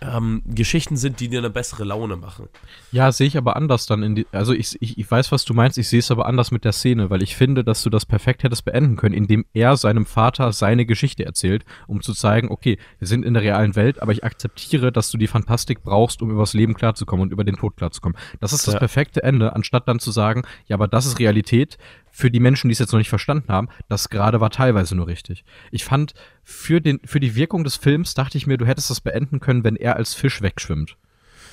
[0.00, 2.48] ähm, Geschichten sind, die dir eine bessere Laune machen.
[2.92, 4.26] Ja, sehe ich aber anders dann in die.
[4.30, 6.72] Also ich, ich, ich weiß, was du meinst, ich sehe es aber anders mit der
[6.72, 10.52] Szene, weil ich finde, dass du das perfekt hättest beenden können, indem er seinem Vater
[10.52, 14.22] seine Geschichte erzählt, um zu zeigen, okay, wir sind in der realen Welt, aber ich
[14.22, 18.16] akzeptiere, dass du die Fantastik brauchst, um übers Leben klarzukommen und über den Tod klarzukommen.
[18.40, 18.78] Das ist das Ja.
[18.78, 21.76] perfekte Ende, anstatt dann zu sagen, ja, aber das ist Realität.
[22.18, 25.06] Für die Menschen, die es jetzt noch nicht verstanden haben, das gerade war teilweise nur
[25.06, 25.44] richtig.
[25.70, 29.00] Ich fand, für, den, für die Wirkung des Films dachte ich mir, du hättest das
[29.00, 30.96] beenden können, wenn er als Fisch wegschwimmt.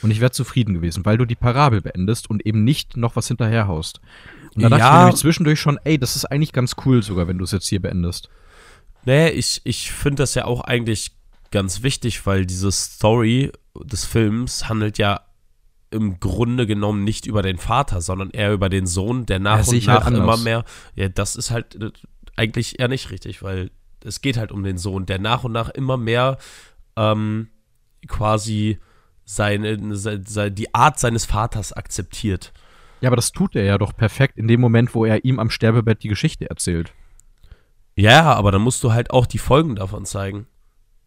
[0.02, 3.28] Und ich wäre zufrieden gewesen, weil du die Parabel beendest und eben nicht noch was
[3.28, 4.02] hinterherhaust.
[4.56, 7.28] Und da dachte ich mir nämlich zwischendurch schon, ey, das ist eigentlich ganz cool sogar,
[7.28, 8.30] wenn du es jetzt hier beendest.
[9.06, 11.12] Nee, ich, ich finde das ja auch eigentlich
[11.52, 15.22] ganz wichtig, weil diese Story des Films handelt ja
[15.92, 19.72] im Grunde genommen nicht über den Vater, sondern eher über den Sohn, der nach Ja,
[19.72, 20.24] und halt nach anders.
[20.24, 20.66] immer mehr.
[20.96, 21.92] Ja, das ist halt äh,
[22.36, 23.72] eigentlich eher nicht richtig, weil
[24.04, 26.38] es geht halt um den Sohn, der nach und nach immer mehr
[26.96, 27.50] ähm,
[28.08, 28.80] quasi
[29.24, 32.54] seine, se, se, die Art seines Vaters akzeptiert.
[33.02, 35.50] Ja, aber das tut er ja doch perfekt in dem Moment, wo er ihm am
[35.50, 36.94] Sterbebett die Geschichte erzählt.
[37.96, 40.48] Ja, aber dann musst du halt auch die Folgen davon zeigen.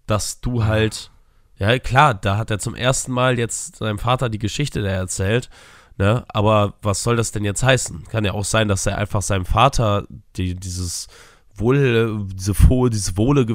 [0.07, 1.11] Dass du halt,
[1.59, 5.51] ja klar, da hat er zum ersten Mal jetzt seinem Vater die Geschichte der erzählt,
[5.97, 6.25] ne?
[6.29, 8.05] Aber was soll das denn jetzt heißen?
[8.05, 11.09] Kann ja auch sein, dass er einfach seinem Vater die, dieses
[11.55, 13.47] Wohl, diese Fo dieses wohle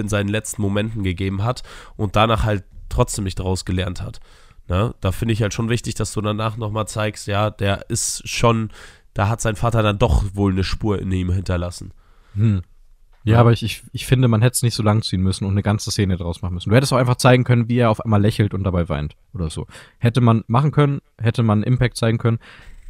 [0.00, 1.62] in seinen letzten Momenten gegeben hat
[1.96, 4.20] und danach halt trotzdem nicht daraus gelernt hat.
[4.68, 4.94] Ne?
[5.00, 8.70] Da finde ich halt schon wichtig, dass du danach nochmal zeigst, ja, der ist schon,
[9.14, 11.92] da hat sein Vater dann doch wohl eine Spur in ihm hinterlassen.
[12.34, 12.62] Hm.
[13.26, 15.50] Ja, aber ich, ich, ich finde, man hätte es nicht so lang ziehen müssen und
[15.50, 16.70] eine ganze Szene draus machen müssen.
[16.70, 19.50] Du hättest auch einfach zeigen können, wie er auf einmal lächelt und dabei weint oder
[19.50, 19.66] so.
[19.98, 22.38] Hätte man machen können, hätte man Impact zeigen können.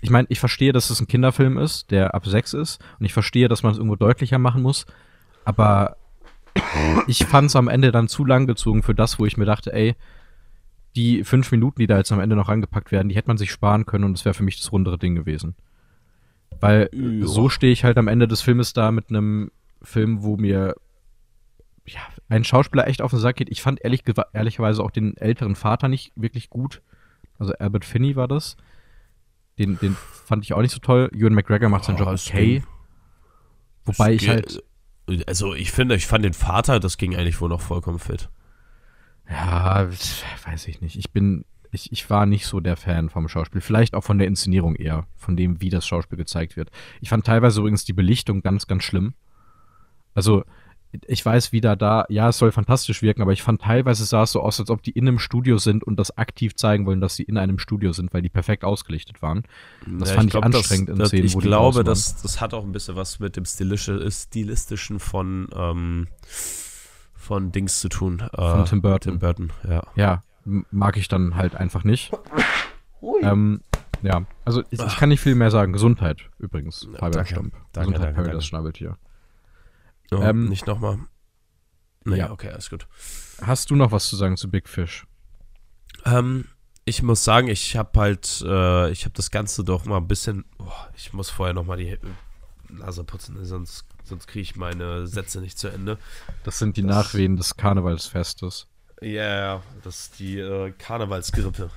[0.03, 3.15] Ich meine, ich verstehe, dass es ein Kinderfilm ist, der ab sechs ist und ich
[3.15, 4.85] verstehe, dass man es irgendwo deutlicher machen muss,
[5.47, 5.97] aber
[7.07, 9.73] ich fand es am Ende dann zu lang gezogen für das, wo ich mir dachte,
[9.73, 9.95] ey,
[10.97, 13.51] die fünf Minuten, die da jetzt am Ende noch angepackt werden, die hätte man sich
[13.51, 15.55] sparen können und das wäre für mich das rundere Ding gewesen.
[16.61, 17.27] Weil Ja.
[17.27, 19.51] so stehe ich halt am Ende des Filmes da mit einem
[19.87, 20.75] Film, wo mir
[21.87, 23.49] ja, ein Schauspieler echt auf den Sack geht.
[23.51, 26.83] Ich fand ehrlich, ehrlicherweise auch den älteren Vater nicht wirklich gut.
[27.39, 28.57] Also Albert Finney war das.
[29.59, 31.11] Den, den fand ich auch nicht so toll.
[31.15, 32.63] Ewan McGregor macht seinen Ja, Job okay.
[33.85, 34.63] Wobei ich halt,
[35.27, 38.29] Also ich finde, ich fand den Vater, das ging eigentlich wohl noch vollkommen fit.
[39.31, 39.89] ja,
[40.45, 40.97] weiß ich nicht.
[40.97, 43.61] Ich bin, ich, ich war nicht so der Fan vom Schauspiel.
[43.61, 46.71] Vielleicht auch von der Inszenierung eher, von dem, wie das Schauspiel gezeigt wird.
[47.01, 49.15] Ich fand teilweise übrigens die Belichtung ganz, ganz schlimm.
[50.17, 50.45] Also,
[51.07, 54.33] ich weiß wieder da, ja, es soll fantastisch wirken, aber ich fand teilweise sah es
[54.33, 57.17] so aus, als ob die in einem Studio sind und das aktiv zeigen wollen, dass
[57.17, 59.45] sie in einem Studio sind, weil die perfekt ausgelichtet waren.
[59.87, 62.55] Das Ja, fand ich, glaub, anstrengend das, in das, Szenen, Ich glaube, das, das hat
[62.55, 66.09] auch ein bisschen was mit dem Stilistischen von, ähm,
[67.15, 68.21] von Dings zu tun.
[68.33, 69.13] Äh, Von Tim Burton.
[69.13, 69.83] Tim Burton, ja.
[69.97, 70.23] Ja,
[70.71, 72.13] mag ich dann halt einfach nicht.
[73.23, 73.61] Ähm,
[74.03, 75.73] ja, also ich, ich kann nicht viel mehr sagen.
[75.73, 77.35] Gesundheit übrigens, Ja, Fabian danke.
[77.35, 78.45] Danke, Gesundheit, danke, Paradise danke.
[78.45, 78.97] Schnabeltier.
[80.13, 80.99] Oh, Ähm, nicht nochmal.
[82.05, 82.31] Nee, ja.
[82.31, 82.87] okay, alles gut.
[83.43, 85.07] Hast du noch was zu sagen zu Big Fish?
[86.05, 86.47] Ähm,
[86.85, 90.45] ich muss sagen, ich habe halt, äh, ich habe das Ganze doch mal ein bisschen,
[90.59, 91.99] oh, ich muss vorher noch mal die äh,
[92.69, 95.99] Nase putzen, sonst, sonst kriege ich meine Sätze nicht zu Ende.
[96.45, 98.69] Das sind die Das- Nachwehen des Karnevalsfestes.
[99.03, 101.71] Ja, ja, das ist die äh, Karnevalsgrippe.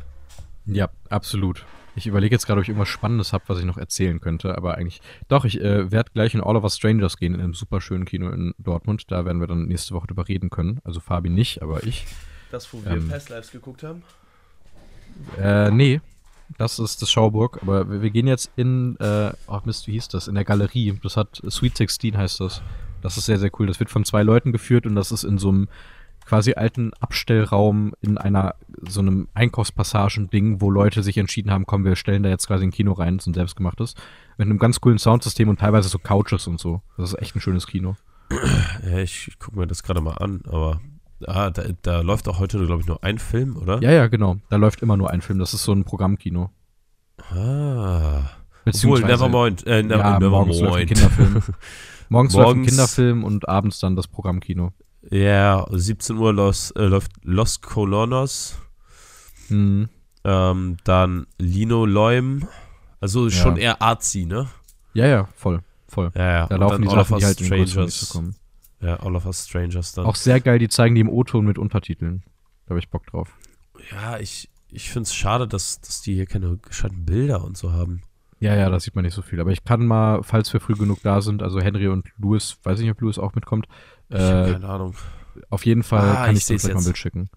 [0.67, 1.65] Ja, absolut.
[1.99, 4.75] Ich überlege jetzt gerade, ob ich irgendwas Spannendes habe, was ich noch erzählen könnte, aber
[4.75, 5.01] eigentlich.
[5.27, 8.05] Doch, ich äh, werde gleich in All of Us Strangers gehen, in einem super schönen
[8.05, 9.11] Kino in Dortmund.
[9.11, 10.79] Da werden wir dann nächste Woche drüber reden können.
[10.85, 12.05] Also Fabi nicht, aber ich.
[12.51, 13.09] Das, wo wir Ähm.
[13.09, 14.03] Past Lives geguckt haben?
[15.37, 15.99] Äh, nee.
[16.57, 20.07] Das ist das Schauburg, aber wir, wir gehen jetzt in, äh, ach Mist, wie hieß
[20.07, 20.29] das?
[20.29, 20.97] In der Galerie.
[21.03, 22.61] Das hat, Sweet 16 heißt das.
[23.01, 23.67] Das ist sehr, sehr cool.
[23.67, 25.67] Das wird von zwei Leuten geführt und das ist in so einem
[26.29, 28.53] quasi alten Abstellraum in einer,
[28.87, 32.71] so einem Einkaufspassagen-Ding, wo Leute sich entschieden haben, komm, wir stellen da jetzt quasi ein
[32.71, 33.95] Kino rein, das ist ein selbstgemachtes.
[34.37, 36.81] Mit einem ganz coolen Soundsystem und teilweise so Couches und so.
[36.97, 37.95] Das ist echt ein schönes Kino.
[38.89, 40.79] Ja, ich gucke mir das gerade mal an, aber
[41.25, 43.81] ah, da, da läuft auch heute, glaube ich, nur ein Film, oder?
[43.81, 44.37] Ja, ja, genau.
[44.49, 45.39] Da läuft immer nur ein Film.
[45.39, 46.51] Das ist so ein Programmkino.
[47.31, 48.19] Ah.
[48.21, 48.29] Obwohl,
[48.65, 49.65] Beziehungsweise- Nevermind.
[49.67, 50.87] Äh, never, ja, morgens läuft ein Nevermind.
[50.87, 51.55] Kinderfilm.
[52.09, 54.71] morgens, läuft ein Morgens- Kinderfilm und abends dann das Programmkino.
[55.09, 58.57] Ja, 17 Uhr los, äh, läuft Los Colonos.
[59.47, 59.89] Hm.
[60.23, 62.47] Ähm, dann Lino Leum.
[62.99, 63.61] Also schon Ja.
[63.61, 64.47] eher artsy, ne?
[64.93, 66.11] Ja, ja, voll, voll.
[66.15, 66.47] Ja, ja.
[66.47, 68.09] Da Und laufen die Sachen, die halt in Strangers.
[68.09, 68.35] kommen.
[68.81, 70.05] Ja, All of Us Strangers dann.
[70.05, 72.23] Auch sehr geil, die zeigen die im O-Ton mit Untertiteln.
[72.65, 73.29] Da habe ich Bock drauf.
[73.91, 77.71] ja, ich, ich finde es schade, dass, dass die hier keine gescheiten Bilder und so
[77.71, 78.01] haben.
[78.41, 79.39] Ja, ja, da sieht man nicht so viel.
[79.41, 82.79] Aber ich kann mal, falls wir früh genug da sind, also Henry und Louis, weiß
[82.79, 83.67] ich nicht, ob Louis auch mitkommt,
[84.09, 84.95] Ich äh, keine Ahnung.
[85.49, 86.83] auf jeden Fall Ah, kann ich ich dir vielleicht mal ein.
[86.85, 87.29] Bild schicken.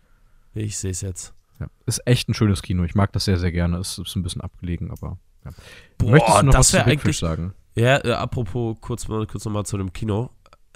[0.54, 1.34] Ich sehe es jetzt.
[1.60, 1.68] Ja.
[1.86, 2.82] Ist echt ein schönes Kino.
[2.84, 3.78] Ich mag das sehr, sehr gerne.
[3.78, 5.18] Es ist ein bisschen abgelegen, aber.
[5.44, 5.50] Ja.
[5.98, 7.54] Boah, Möchtest du noch das was zu Big Fish sagen?
[7.74, 10.30] Ja, äh, apropos, kurz, mal, kurz nochmal zu dem Kino.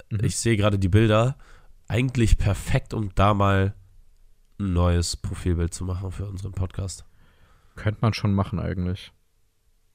[0.09, 0.23] Mhm.
[0.23, 1.37] Ich sehe gerade die Bilder.
[1.87, 3.73] Eigentlich perfekt, um da mal
[4.59, 7.05] ein neues Profilbild zu machen für unseren Podcast.
[7.75, 9.11] Könnte man schon machen eigentlich.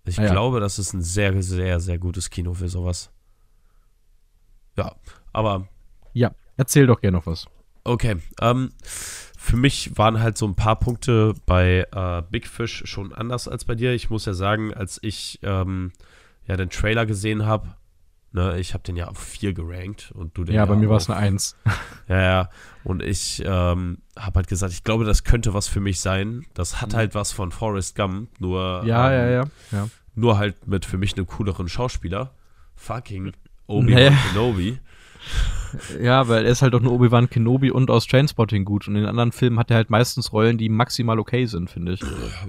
[0.05, 0.31] Ich Ah ja.
[0.31, 3.11] glaube, das ist ein sehr, sehr, sehr gutes Kino für sowas.
[4.77, 4.95] Ja,
[5.33, 5.69] aber
[6.13, 7.47] Ja, erzähl doch gerne noch was.
[7.85, 8.17] okay.
[8.41, 13.49] Ähm, für mich waren halt so ein paar Punkte bei äh, Big Fish schon anders
[13.49, 13.93] als bei dir.
[13.93, 15.93] Ich muss ja sagen, als ich ähm,
[16.47, 17.75] ja den Trailer gesehen habe,
[18.31, 20.99] ne, ich habe den ja auf 4 gerankt und du den Ja, bei mir war
[20.99, 21.57] es eine Eins.
[22.09, 22.51] Ja, ja.
[22.85, 26.45] Und ich ähm, habe halt gesagt, ich glaube, das könnte was für mich sein.
[26.53, 26.97] Das hat Mhm.
[26.97, 29.89] halt was von Forrest Gump, nur, Ja, ähm, ja, ja, ja.
[30.15, 32.35] nur halt mit für mich einem cooleren Schauspieler.
[32.77, 33.33] Fucking
[33.67, 34.11] Obi-Wan Naja.
[34.33, 34.79] Kenobi.
[36.01, 38.89] Ja, weil er ist halt auch nur Obi-Wan Kenobi und aus Trainspotting gut.
[38.89, 41.93] Und in den anderen Filmen hat er halt meistens Rollen, die maximal okay sind, finde
[41.93, 42.03] ich.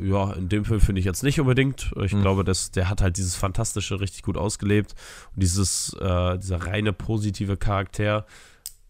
[0.03, 1.91] Ja, in dem Film finde ich jetzt nicht unbedingt.
[2.03, 2.21] Ich Mhm.
[2.21, 4.95] glaube, dass der hat halt dieses Fantastische richtig gut ausgelebt.
[5.35, 8.25] Und dieses, äh, dieser reine positive Charakter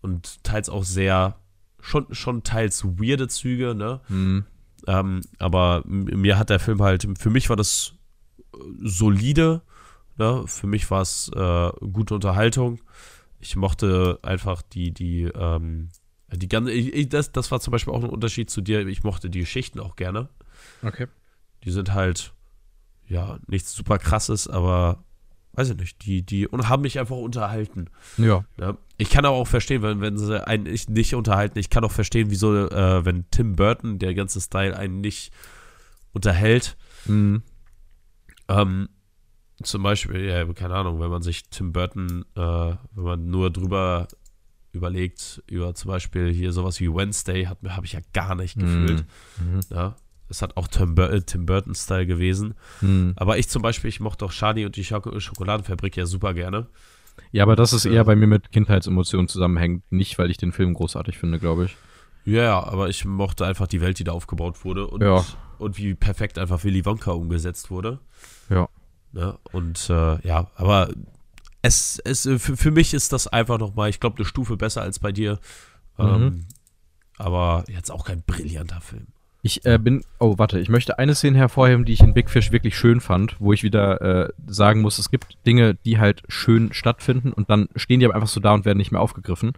[0.02, 1.36] und teils auch sehr,
[1.80, 4.00] schon, schon teils weirde Züge, ne?
[4.08, 4.46] Hm.
[4.88, 7.94] Ähm, aber mir hat der Film halt, für mich war das
[8.54, 9.62] äh, solide,
[10.18, 10.44] ne?
[10.46, 12.80] für mich war es äh, gute Unterhaltung.
[13.44, 15.90] Ich mochte einfach die, die, ähm,
[16.32, 18.88] die ganze, ich, das, das war zum Beispiel auch ein Unterschied zu dir.
[18.88, 20.30] Ich mochte die Geschichten auch gerne.
[20.82, 21.08] Okay.
[21.66, 22.34] Die sind halt,
[23.06, 25.04] ja, nichts super krasses, aber
[25.56, 27.90] weiß ich nicht, die, die und haben mich einfach unterhalten.
[28.18, 28.46] Ja.
[28.58, 31.60] Ja, ich kann auch verstehen, wenn, wenn sie einen nicht- unterhalten.
[31.60, 35.34] Ich kann auch verstehen, wieso, äh, wenn Tim Burton, der ganze Style, einen nicht
[36.14, 36.78] unterhält.
[37.08, 37.44] Hm.
[38.48, 38.88] Ähm,
[39.64, 44.08] zum Beispiel, ja, keine Ahnung, wenn man sich Tim Burton, äh, wenn man nur drüber
[44.72, 49.06] überlegt, über zum Beispiel hier sowas wie Wednesday, habe ich ja gar nicht gefühlt.
[49.40, 49.60] Mhm.
[49.70, 49.96] Ja,
[50.30, 52.56] es hat auch Tim, Bur äh, Tim Burton-Style gewesen.
[52.80, 53.14] Hm.
[53.16, 56.68] Aber ich zum Beispiel, ich mochte auch Shani und die Schoko Schokoladenfabrik ja super gerne.
[57.32, 59.84] Ja, aber das ist eher bei mir mit Kindheitsemotionen zusammenhängt.
[59.92, 61.76] Nicht, weil ich den Film großartig finde, glaube ich.
[62.26, 65.24] Ja, aber ich mochte einfach die Welt, die da aufgebaut wurde und, Ja.
[65.60, 68.00] und wie perfekt einfach Willy Wonka umgesetzt wurde.
[68.50, 68.70] Ja.
[69.14, 69.38] Ne?
[69.52, 70.90] Und äh, ja, aber
[71.62, 74.82] es, es äh, für, für mich ist das einfach nochmal, ich glaube, eine Stufe besser
[74.82, 75.40] als bei dir.
[75.98, 76.06] Mhm.
[76.06, 76.46] Ähm,
[77.18, 79.08] aber jetzt auch kein brillanter Film.
[79.46, 82.52] Ich äh, bin, oh warte, ich möchte eine Szene hervorheben, die ich in Big Fish
[82.52, 86.72] wirklich schön fand, wo ich wieder äh, sagen muss, es gibt Dinge, die halt schön
[86.72, 89.54] stattfinden und dann stehen die aber einfach so da und werden nicht mehr aufgegriffen.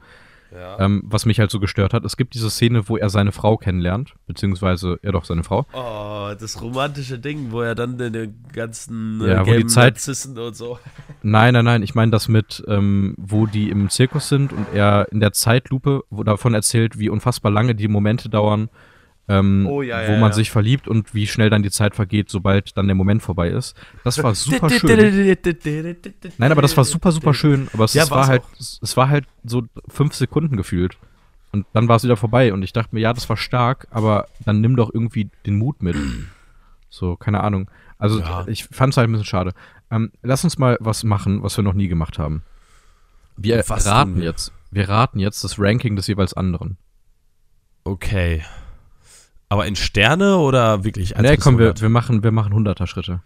[0.53, 0.79] Ja.
[0.79, 2.05] Ähm, was mich halt so gestört hat.
[2.05, 5.65] Es gibt diese Szene, wo er seine Frau kennenlernt, beziehungsweise, ja doch, seine Frau.
[5.73, 10.55] Oh, das romantische Ding, wo er dann den ganzen Ja, wo die Zeit- Narzissen und
[10.55, 10.79] so.
[11.23, 15.07] Nein, nein, nein, ich meine das mit, ähm, wo die im Zirkus sind und er
[15.11, 18.69] in der Zeitlupe wo davon erzählt, wie unfassbar lange die Momente dauern,
[19.28, 20.34] ähm, Oh, ja, wo ja, man ja.
[20.36, 23.76] sich verliebt und wie schnell dann die Zeit vergeht, sobald dann der Moment vorbei ist.
[24.03, 25.38] Das war super schön.
[26.38, 27.67] Nein, aber das war super, super schön.
[27.73, 28.82] Aber es, Ja, es war halt, auch.
[28.82, 30.97] es war halt so fünf Sekunden gefühlt.
[31.51, 32.53] Und dann war es wieder vorbei.
[32.53, 35.82] Und ich dachte mir, ja, das war stark, aber dann nimm doch irgendwie den Mut
[35.82, 35.95] mit.
[36.89, 37.69] So, keine Ahnung.
[37.97, 39.53] Also ich fand es halt ein bisschen schade.
[39.89, 42.43] Ähm, lass uns mal was machen, was wir noch nie gemacht haben.
[43.38, 44.51] Wir Was raten jetzt.
[44.71, 46.78] Wir raten jetzt das Ranking des jeweils anderen.
[47.86, 48.43] Okay.
[49.49, 51.15] Aber in Sterne oder wirklich?
[51.15, 51.81] eins Nee, bis komm, wir, 100?
[51.81, 53.21] wir machen, wir machen 100er Schritte.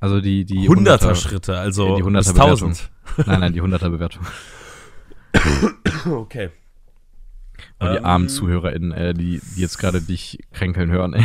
[0.00, 2.68] Also die, die 100er 100er Schritte, also die 100er bis Bewertung.
[2.70, 2.90] 1000.
[3.26, 4.26] Nein, nein, die 100er Bewertung.
[6.06, 6.50] Okay.
[7.78, 8.04] Und die Ähm.
[8.04, 11.24] armen ZuhörerInnen, äh, die, die jetzt gerade dich kränkeln hören, ey.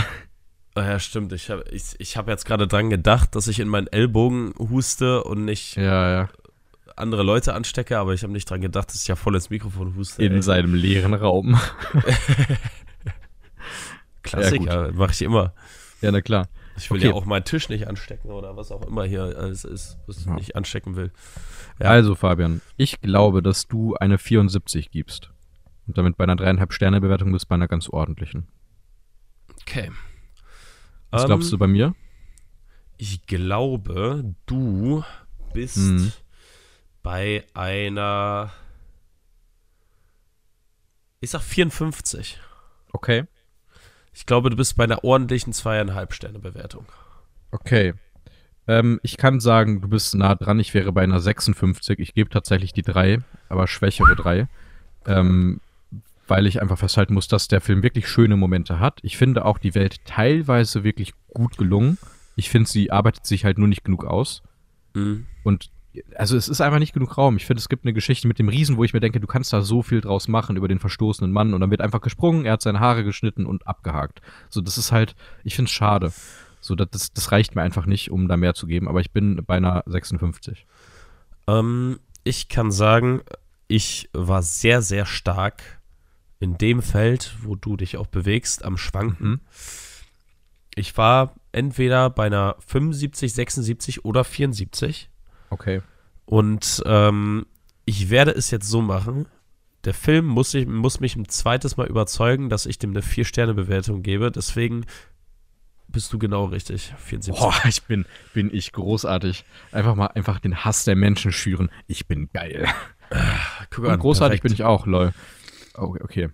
[0.76, 1.34] Ah ja, stimmt.
[1.34, 5.24] Ich habe ich, ich hab jetzt gerade dran gedacht, dass ich in meinen Ellbogen huste
[5.24, 6.30] und nicht Ja, ja.
[6.96, 9.96] andere Leute anstecke, aber ich habe nicht dran gedacht, dass ich ja voll ins Mikrofon
[9.96, 10.24] huste.
[10.24, 10.42] In ey.
[10.42, 11.60] seinem leeren Raum.
[14.24, 15.54] Klassiker, mache ich immer.
[16.02, 16.48] Ja, na klar.
[16.78, 17.08] Ich will Okay.
[17.08, 20.26] ja auch meinen Tisch nicht anstecken oder was auch immer hier alles ist, was ich
[20.26, 20.34] Ja.
[20.36, 21.12] nicht anstecken will.
[21.80, 21.88] Ja.
[21.90, 25.32] Also, Fabian, ich glaube, dass du eine 74 gibst.
[25.88, 28.48] Und damit bei einer dreieinhalb Sterne Bewertung bist bei einer ganz ordentlichen.
[29.62, 29.92] Okay.
[31.12, 31.96] Was Ähm, glaubst du bei mir?
[32.98, 35.04] Ich glaube, du
[35.54, 36.12] bist Mhm.
[37.02, 38.52] bei einer.
[41.22, 42.40] Ich sag 54.
[42.94, 43.26] Okay.
[44.20, 46.86] Ich glaube, du bist bei einer ordentlichen zweieinhalb Sterne Bewertung.
[47.52, 47.94] Okay.
[48.68, 50.60] Ähm, ich kann sagen, du bist nah dran.
[50.60, 52.00] Ich wäre bei einer 56.
[52.00, 54.50] Ich gebe tatsächlich die drei, aber schwächere drei.
[55.06, 55.62] Ähm,
[56.28, 59.00] weil ich einfach festhalten muss, dass der Film wirklich schöne Momente hat.
[59.04, 61.98] Ich finde auch die Welt teilweise wirklich gut gelungen.
[62.36, 64.44] Ich finde, sie arbeitet sich halt nur nicht genug aus.
[64.96, 65.28] Mhm.
[65.44, 65.72] Und
[66.16, 67.38] also es ist einfach nicht genug Raum.
[67.38, 69.52] Ich finde, es gibt eine Geschichte mit dem Riesen, wo ich mir denke, du kannst
[69.54, 72.54] da so viel draus machen über den verstoßenen Mann und dann wird einfach gesprungen, er
[72.54, 74.22] hat seine Haare geschnitten und abgehakt.
[74.50, 76.14] So, das ist halt, ich finde es schade.
[76.62, 79.44] So, das, das, reicht mir einfach nicht, um da mehr zu geben, aber ich bin
[79.46, 80.66] bei einer 56.
[81.48, 83.22] Ähm, ich kann sagen,
[83.68, 85.64] ich war sehr, sehr stark
[86.40, 89.30] in dem Feld, wo du dich auch bewegst, am Schwanken.
[89.30, 89.40] Mhm.
[90.76, 95.10] Ich war entweder bei einer 75, 76 oder 74.
[95.50, 95.82] Okay.
[96.26, 97.46] Und ähm,
[97.86, 99.26] ich werde es jetzt so machen.
[99.86, 104.04] Der Film muss, ich, muss mich ein zweites Mal überzeugen, dass ich dem eine 4-Sterne-Bewertung
[104.04, 104.30] gebe.
[104.30, 104.86] Deswegen
[105.88, 106.94] bist du genau richtig.
[106.98, 107.36] 74.
[107.42, 109.46] Boah, ich bin, bin ich großartig.
[109.72, 111.70] Einfach mal einfach den Hass der Menschen schüren.
[111.88, 112.68] Ich bin geil.
[113.72, 115.14] Guck Und großartig bin ich auch, lol.
[115.76, 116.30] Oh, okay.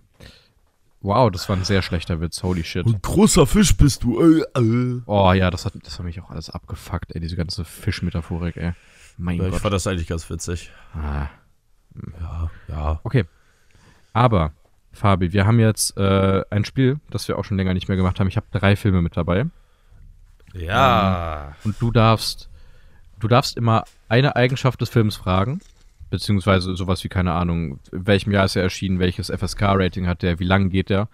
[1.01, 2.41] Wow, das war ein sehr schlechter Witz.
[2.41, 2.85] Holy shit.
[2.85, 4.19] Ein großer Fisch bist du.
[4.19, 5.01] Äh, äh.
[5.05, 8.73] Oh ja, das hat, das hat mich auch alles abgefuckt, ey, diese ganze Fischmetaphorik, ey.
[9.17, 9.61] Mein Ja, ich Gott.
[9.61, 10.71] fand das eigentlich ganz witzig.
[10.93, 11.27] Ah.
[12.19, 12.99] Ja, ja.
[13.03, 13.25] Okay.
[14.13, 14.51] Aber,
[14.91, 18.19] Fabi, wir haben jetzt äh, ein Spiel, das wir auch schon länger nicht mehr gemacht
[18.19, 18.27] haben.
[18.27, 19.45] Ich habe drei Filme mit dabei.
[20.53, 21.55] Ja.
[21.63, 22.49] Und du darfst,
[23.19, 25.59] du darfst immer eine Eigenschaft des Films fragen.
[26.09, 30.39] Beziehungsweise sowas wie, keine Ahnung, in welchem Jahr ist er erschienen, welches FSK-Rating hat der,
[30.39, 31.09] wie lang geht der.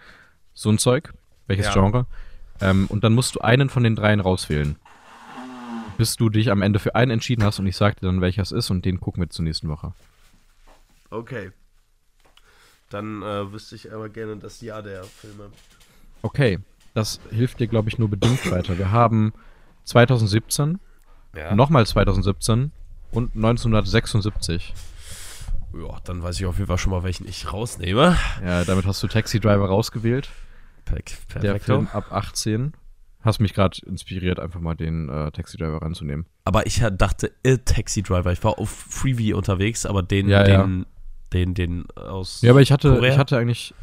[0.53, 1.13] So ein Zeug.
[1.47, 1.73] Welches Ja.
[1.73, 2.05] Genre.
[2.59, 4.75] Ähm, und dann musst du einen von den dreien rauswählen.
[6.01, 8.41] Bis du dich am Ende für einen entschieden hast und ich sag dir dann, welcher
[8.41, 9.93] es ist und den gucken wir zur nächsten Woche.
[11.11, 11.51] Okay.
[12.89, 15.51] Dann äh, wüsste ich aber gerne das Jahr der Filme.
[16.23, 16.57] Okay,
[16.95, 18.79] das hilft dir, glaube ich, nur bedingt weiter.
[18.79, 19.31] Wir haben
[19.83, 20.79] 2017,
[21.35, 21.53] Ja.
[21.53, 22.71] nochmal 2017
[23.11, 24.73] und 1976.
[25.79, 28.17] Ja, dann weiß ich auf jeden Fall schon mal, welchen ich rausnehme.
[28.43, 30.29] Ja, damit hast du Taxi Driver rausgewählt.
[30.85, 31.59] Per Der.
[31.59, 32.73] Film ab 18.
[33.23, 36.25] Hast mich gerade inspiriert, einfach mal den äh, Taxi Driver ranzunehmen.
[36.43, 38.31] Aber ich dachte, A Taxi Driver.
[38.31, 40.63] Ich war auf Freebie unterwegs, aber den, Ja, ja.
[40.63, 40.85] den,
[41.33, 42.41] den, den aus.
[42.41, 43.11] Ja, aber ich hatte, Korea?
[43.13, 43.73] ich hatte eigentlich.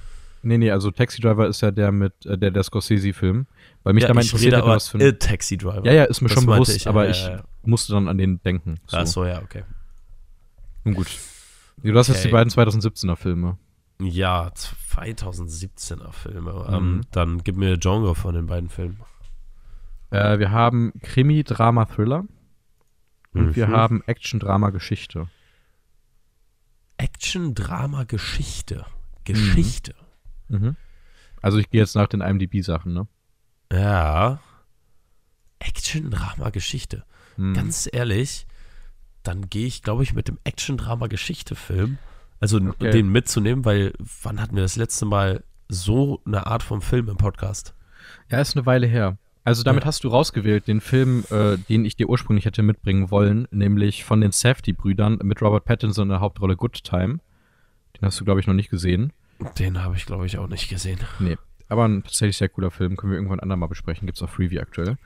[0.43, 3.47] Nee, nee, also Taxi Driver ist ja der mit äh, der, der Scorsese-Film.
[3.82, 5.18] Weil mich ja, da mal ich interessiert hätte, was für ein.
[5.18, 5.84] Taxi Driver.
[5.84, 7.30] Ja, ja, ist mir Das schon bewusst, ich, aber ja, ich
[7.62, 8.76] musste dann an den denken.
[8.86, 8.97] So.
[8.97, 9.64] Ach so, ja, okay.
[10.84, 11.09] Nun gut.
[11.82, 12.28] Du hast jetzt Okay.
[12.28, 13.57] die beiden 2017er Filme.
[14.01, 14.51] Ja,
[14.95, 16.53] 2017er Filme.
[16.53, 16.74] Mhm.
[16.74, 18.99] Ähm, dann gib mir Genre von den beiden Filmen.
[20.11, 22.25] Äh, wir haben Krimi, Drama, Thriller.
[23.35, 23.73] Und wir Mhm.
[23.73, 25.29] haben Action, Drama, Geschichte.
[26.97, 28.85] Action, Drama, Geschichte.
[29.25, 29.95] Geschichte.
[30.49, 30.77] Mhm.
[31.43, 33.07] Also ich gehe jetzt nach den IMDb-Sachen, ne?
[33.73, 34.41] Ja.
[35.61, 37.05] Action, Drama, Geschichte.
[37.37, 37.55] Hm.
[37.55, 38.47] Ganz ehrlich,
[39.23, 41.99] dann gehe ich, glaube ich, mit dem Action, Drama, Geschichte-Film.
[42.41, 42.91] Also Okay.
[42.91, 43.93] den mitzunehmen, weil
[44.23, 47.75] wann hatten wir das letzte Mal so eine Art von Film im Podcast?
[48.31, 49.19] Ja, ist eine Weile her.
[49.49, 49.86] Also damit Ja.
[49.88, 54.20] hast du rausgewählt den Film, äh, den ich dir ursprünglich hätte mitbringen wollen, nämlich von
[54.20, 57.20] den Safety-Brüdern mit Robert Pattinson in der Hauptrolle Good Time.
[57.96, 59.12] Den hast du, glaube ich, noch nicht gesehen.
[59.59, 60.99] Den habe ich, glaube ich, auch nicht gesehen.
[61.18, 61.38] Nee.
[61.70, 62.96] Aber ein tatsächlich sehr cooler Film.
[62.96, 64.05] Können wir irgendwann andermal besprechen.
[64.07, 64.96] Gibt's auf Freeview aktuell.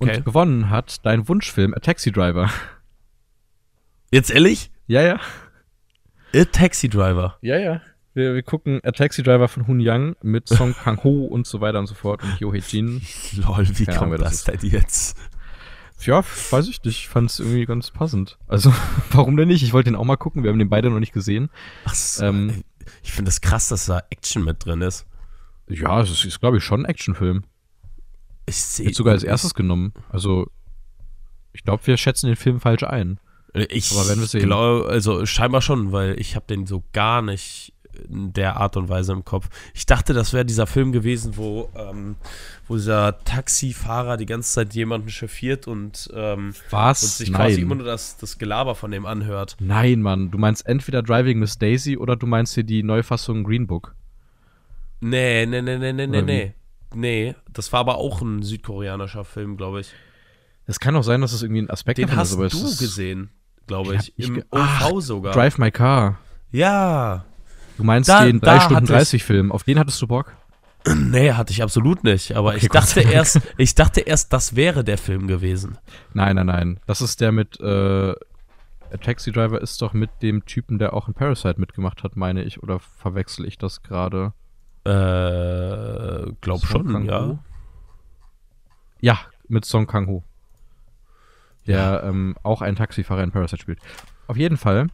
[0.00, 0.16] Okay.
[0.16, 2.50] Und gewonnen hat dein Wunschfilm A Taxi Driver.
[4.10, 4.70] Jetzt ehrlich?
[4.86, 5.20] ja, ja.
[6.34, 7.36] A Taxi Driver.
[7.42, 7.82] Ja, ja.
[8.14, 11.78] Wir, wir gucken A Taxi Driver von Hun Yang mit Song Kang-ho und so weiter
[11.78, 13.02] und so fort und Yo Hee-jin.
[13.36, 15.16] Lol, wie Keine kommt das das denn jetzt?
[16.00, 16.98] Ja, weiß ich nicht.
[16.98, 18.38] Ich fand es irgendwie ganz passend.
[18.48, 18.74] Also,
[19.12, 19.62] warum denn nicht?
[19.62, 20.42] Ich wollte den auch mal gucken.
[20.42, 21.48] Wir haben den beide noch nicht gesehen.
[21.84, 22.64] Ach so, Ähm,
[23.02, 25.06] ich finde das krass, dass da Action mit drin ist.
[25.68, 27.44] Ja, es ist, ist glaube ich, schon ein Actionfilm.
[28.46, 28.86] Ich sehe.
[28.86, 29.94] Wird sogar als erstes genommen.
[30.08, 30.50] Also,
[31.52, 33.20] ich glaube, wir schätzen den Film falsch ein.
[33.54, 34.42] Ich Aber werden wir sehen.
[34.42, 37.74] glaube, also scheinbar schon, weil ich habe den so gar nicht
[38.08, 39.48] in der Art und Weise im Kopf.
[39.74, 42.16] Ich dachte, das wäre dieser Film gewesen, wo, ähm,
[42.68, 47.78] wo dieser Taxifahrer die ganze Zeit jemanden chauffiert und, ähm, und sich quasi immer Nein.
[47.78, 49.56] nur das, das Gelaber von dem anhört.
[49.60, 50.30] Nein, Mann.
[50.30, 53.94] Du meinst entweder Driving Miss Daisy oder du meinst hier die Neufassung Green Book.
[55.00, 56.54] Nee, nee, nee, nee, nee, nee, Oder nee.
[56.94, 59.88] Nee, das war aber auch ein südkoreanischer Film, glaube ich.
[60.66, 62.60] Es kann auch sein, dass es irgendwie ein Aspekt Den davon hast ist, aber du
[62.76, 63.30] gesehen,
[63.66, 64.12] glaube ich.
[64.16, 65.32] ich Im ge- OV Ach, sogar.
[65.34, 66.18] Drive My Car.
[66.52, 67.24] Ja.
[67.76, 69.52] Du meinst Da- den da 3 Stunden hatte ich- 30 Film.
[69.52, 70.32] Auf den hattest du Bock?
[70.96, 72.34] Nee, hatte ich absolut nicht.
[72.36, 75.78] Aber Okay, ich dachte erst, ich dachte erst, das wäre der Film gewesen.
[76.12, 76.80] Nein, nein, nein.
[76.86, 81.08] Das ist der mit, äh, A Taxi Driver ist doch mit dem Typen, der auch
[81.08, 82.62] in Parasite mitgemacht hat, meine ich.
[82.62, 84.32] Oder verwechsel ich das gerade?
[84.84, 87.08] Äh, glaub Song schon, Kang-ho?
[87.10, 87.38] ja.
[89.00, 89.18] Ja,
[89.48, 90.22] mit Song Kang-ho.
[91.66, 93.78] Der ähm, auch einen Taxifahrer in Parasite spielt.
[94.26, 94.88] Auf jeden Fall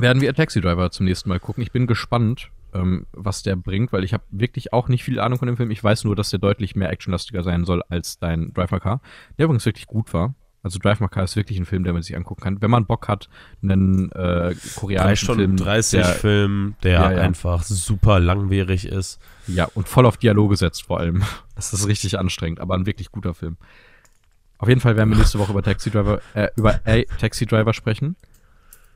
[0.00, 1.62] werden wir Taxi Driver zum nächsten Mal gucken.
[1.62, 5.38] Ich bin gespannt, ähm, was der bringt, weil ich habe wirklich auch nicht viel Ahnung
[5.38, 5.70] von dem Film.
[5.70, 9.00] Ich weiß nur, dass der deutlich mehr actionlastiger sein soll als dein Drive My Car.
[9.38, 10.34] Der übrigens wirklich gut war.
[10.62, 12.60] Also Drive My Car ist wirklich ein Film, der man sich angucken kann.
[12.60, 13.30] Wenn man Bock hat,
[13.62, 17.20] einen äh, koreanischen Stunden Film, 30 der, Film, der Ja, ja.
[17.22, 19.18] einfach super langwierig ist.
[19.46, 21.22] Ja, und voll auf Dialoge setzt vor allem.
[21.56, 23.58] Das ist richtig anstrengend, aber ein wirklich guter Film.
[24.56, 27.74] Auf jeden Fall werden wir nächste Woche über Taxi Driver, äh, über A Taxi Driver
[27.74, 28.16] sprechen.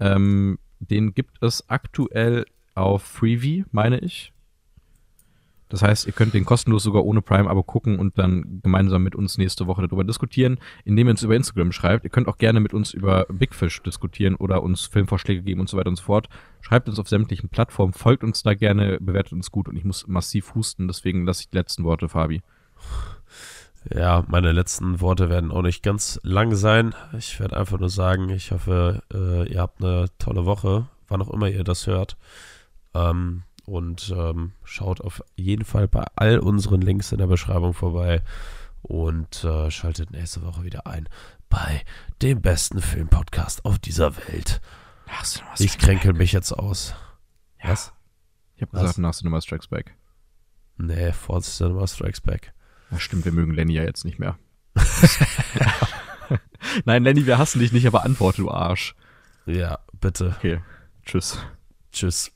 [0.01, 4.33] Ähm, den gibt es aktuell auf Freevee, meine ich.
[5.69, 9.39] Das heißt, ihr könnt den kostenlos sogar ohne Prime-Abo gucken und dann gemeinsam mit uns
[9.39, 12.05] nächste Woche darüber diskutieren, indem ihr uns über Instagram schreibt.
[12.05, 15.69] Ihr könnt auch gerne mit uns über Big Fish diskutieren oder uns Filmvorschläge geben und
[15.69, 16.29] so weiter und so fort.
[16.61, 20.07] Schreibt uns auf sämtlichen Plattformen, folgt uns da gerne, bewertet uns gut und ich muss
[20.07, 22.43] massiv husten, deswegen lasse ich die letzten Worte, Fabi.
[23.93, 26.95] Ja, meine letzten Worte werden auch nicht ganz lang sein.
[27.17, 31.31] Ich werde einfach nur sagen, ich hoffe, äh, ihr habt eine tolle Woche, wann auch
[31.31, 32.17] immer ihr das hört.
[32.95, 38.23] Ähm, und ähm, schaut auf jeden Fall bei all unseren Links in der Beschreibung vorbei
[38.83, 41.09] und äh, schaltet nächste Woche wieder ein
[41.49, 41.83] bei
[42.21, 44.61] dem besten Filmpodcast auf dieser Welt.
[45.59, 46.95] Ich kränkel mich jetzt aus.
[47.63, 47.93] Was?
[48.57, 49.95] Ich habe gesagt, nach Cinema Strikes Back.
[50.77, 52.53] Nee, Forza Cinema Strikes Back.
[52.91, 54.39] Ja, stimmt, wir mögen Lenny ja jetzt nicht mehr.
[56.85, 58.95] Nein, Lenny, wir hassen dich nicht, aber antworte, du Arsch.
[59.47, 60.35] Ja, bitte.
[60.39, 60.61] Okay,
[61.05, 61.39] tschüss.
[61.93, 62.33] Tschüss.